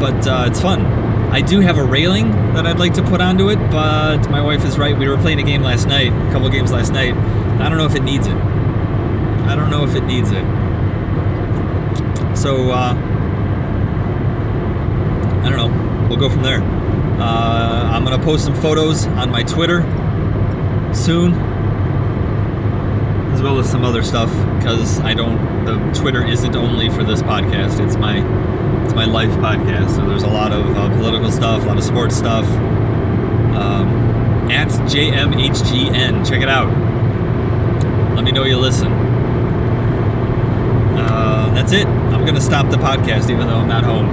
But 0.00 0.26
uh, 0.26 0.46
it's 0.48 0.60
fun. 0.60 0.84
I 1.30 1.42
do 1.42 1.60
have 1.60 1.78
a 1.78 1.84
railing 1.84 2.32
that 2.54 2.66
I'd 2.66 2.80
like 2.80 2.94
to 2.94 3.04
put 3.04 3.20
onto 3.20 3.50
it, 3.50 3.58
but 3.70 4.28
my 4.28 4.42
wife 4.42 4.64
is 4.64 4.76
right. 4.76 4.98
We 4.98 5.08
were 5.08 5.18
playing 5.18 5.38
a 5.38 5.44
game 5.44 5.62
last 5.62 5.86
night, 5.86 6.12
a 6.12 6.32
couple 6.32 6.48
games 6.48 6.72
last 6.72 6.92
night. 6.92 7.14
I 7.14 7.68
don't 7.68 7.78
know 7.78 7.86
if 7.86 7.94
it 7.94 8.02
needs 8.02 8.26
it. 8.26 8.34
I 8.34 9.54
don't 9.54 9.70
know 9.70 9.84
if 9.84 9.94
it 9.94 10.02
needs 10.02 10.32
it. 10.32 10.44
So, 12.36 12.72
uh, 12.72 12.94
I 15.44 15.48
don't 15.48 15.56
know. 15.56 16.08
We'll 16.08 16.18
go 16.18 16.28
from 16.28 16.42
there. 16.42 16.60
Uh, 17.20 17.90
I'm 17.92 18.04
going 18.04 18.18
to 18.18 18.24
post 18.24 18.44
some 18.44 18.54
photos 18.54 19.06
on 19.06 19.30
my 19.30 19.42
Twitter 19.42 19.82
soon, 20.94 21.34
as 23.32 23.42
well 23.42 23.58
as 23.58 23.70
some 23.70 23.84
other 23.84 24.02
stuff, 24.02 24.30
because 24.58 25.00
I 25.00 25.12
don't, 25.14 25.64
the 25.66 25.76
Twitter 25.92 26.24
isn't 26.24 26.56
only 26.56 26.88
for 26.88 27.04
this 27.04 27.22
podcast, 27.22 27.84
it's 27.84 27.96
my 27.96 28.18
it's 28.84 28.94
my 28.96 29.04
life 29.04 29.30
podcast. 29.38 29.94
So 29.94 30.08
there's 30.08 30.24
a 30.24 30.28
lot 30.28 30.52
of 30.52 30.66
uh, 30.76 30.88
political 30.96 31.30
stuff, 31.30 31.62
a 31.62 31.66
lot 31.66 31.76
of 31.78 31.84
sports 31.84 32.16
stuff. 32.16 32.44
Um, 33.54 34.50
at 34.50 34.68
JMHGN, 34.68 36.28
check 36.28 36.42
it 36.42 36.48
out. 36.48 36.68
Let 38.16 38.24
me 38.24 38.32
know 38.32 38.42
you 38.44 38.56
listen. 38.56 38.90
Uh, 40.98 41.52
that's 41.54 41.72
it. 41.72 41.86
I'm 41.86 42.24
gonna 42.26 42.40
stop 42.40 42.70
the 42.70 42.78
podcast, 42.78 43.30
even 43.30 43.46
though 43.46 43.58
I'm 43.58 43.68
not 43.68 43.84
home. 43.84 44.08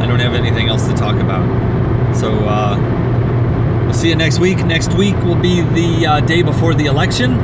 I 0.00 0.06
don't 0.06 0.20
have 0.20 0.34
anything 0.34 0.68
else 0.68 0.86
to 0.86 0.94
talk 0.94 1.16
about. 1.16 1.79
So 2.14 2.32
uh, 2.32 3.84
we'll 3.84 3.94
see 3.94 4.08
you 4.08 4.16
next 4.16 4.38
week. 4.38 4.64
Next 4.64 4.94
week 4.94 5.16
will 5.24 5.40
be 5.40 5.62
the 5.62 6.06
uh, 6.06 6.20
day 6.20 6.42
before 6.42 6.74
the 6.74 6.86
election. 6.86 7.36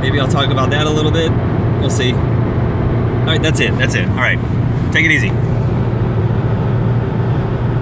Maybe 0.00 0.20
I'll 0.20 0.28
talk 0.28 0.50
about 0.50 0.70
that 0.70 0.86
a 0.86 0.90
little 0.90 1.12
bit. 1.12 1.30
We'll 1.80 1.90
see. 1.90 2.12
All 2.12 3.30
right, 3.30 3.40
that's 3.42 3.60
it. 3.60 3.72
That's 3.78 3.94
it. 3.94 4.08
All 4.08 4.16
right, 4.16 4.38
take 4.92 5.04
it 5.04 5.10
easy. 5.10 5.30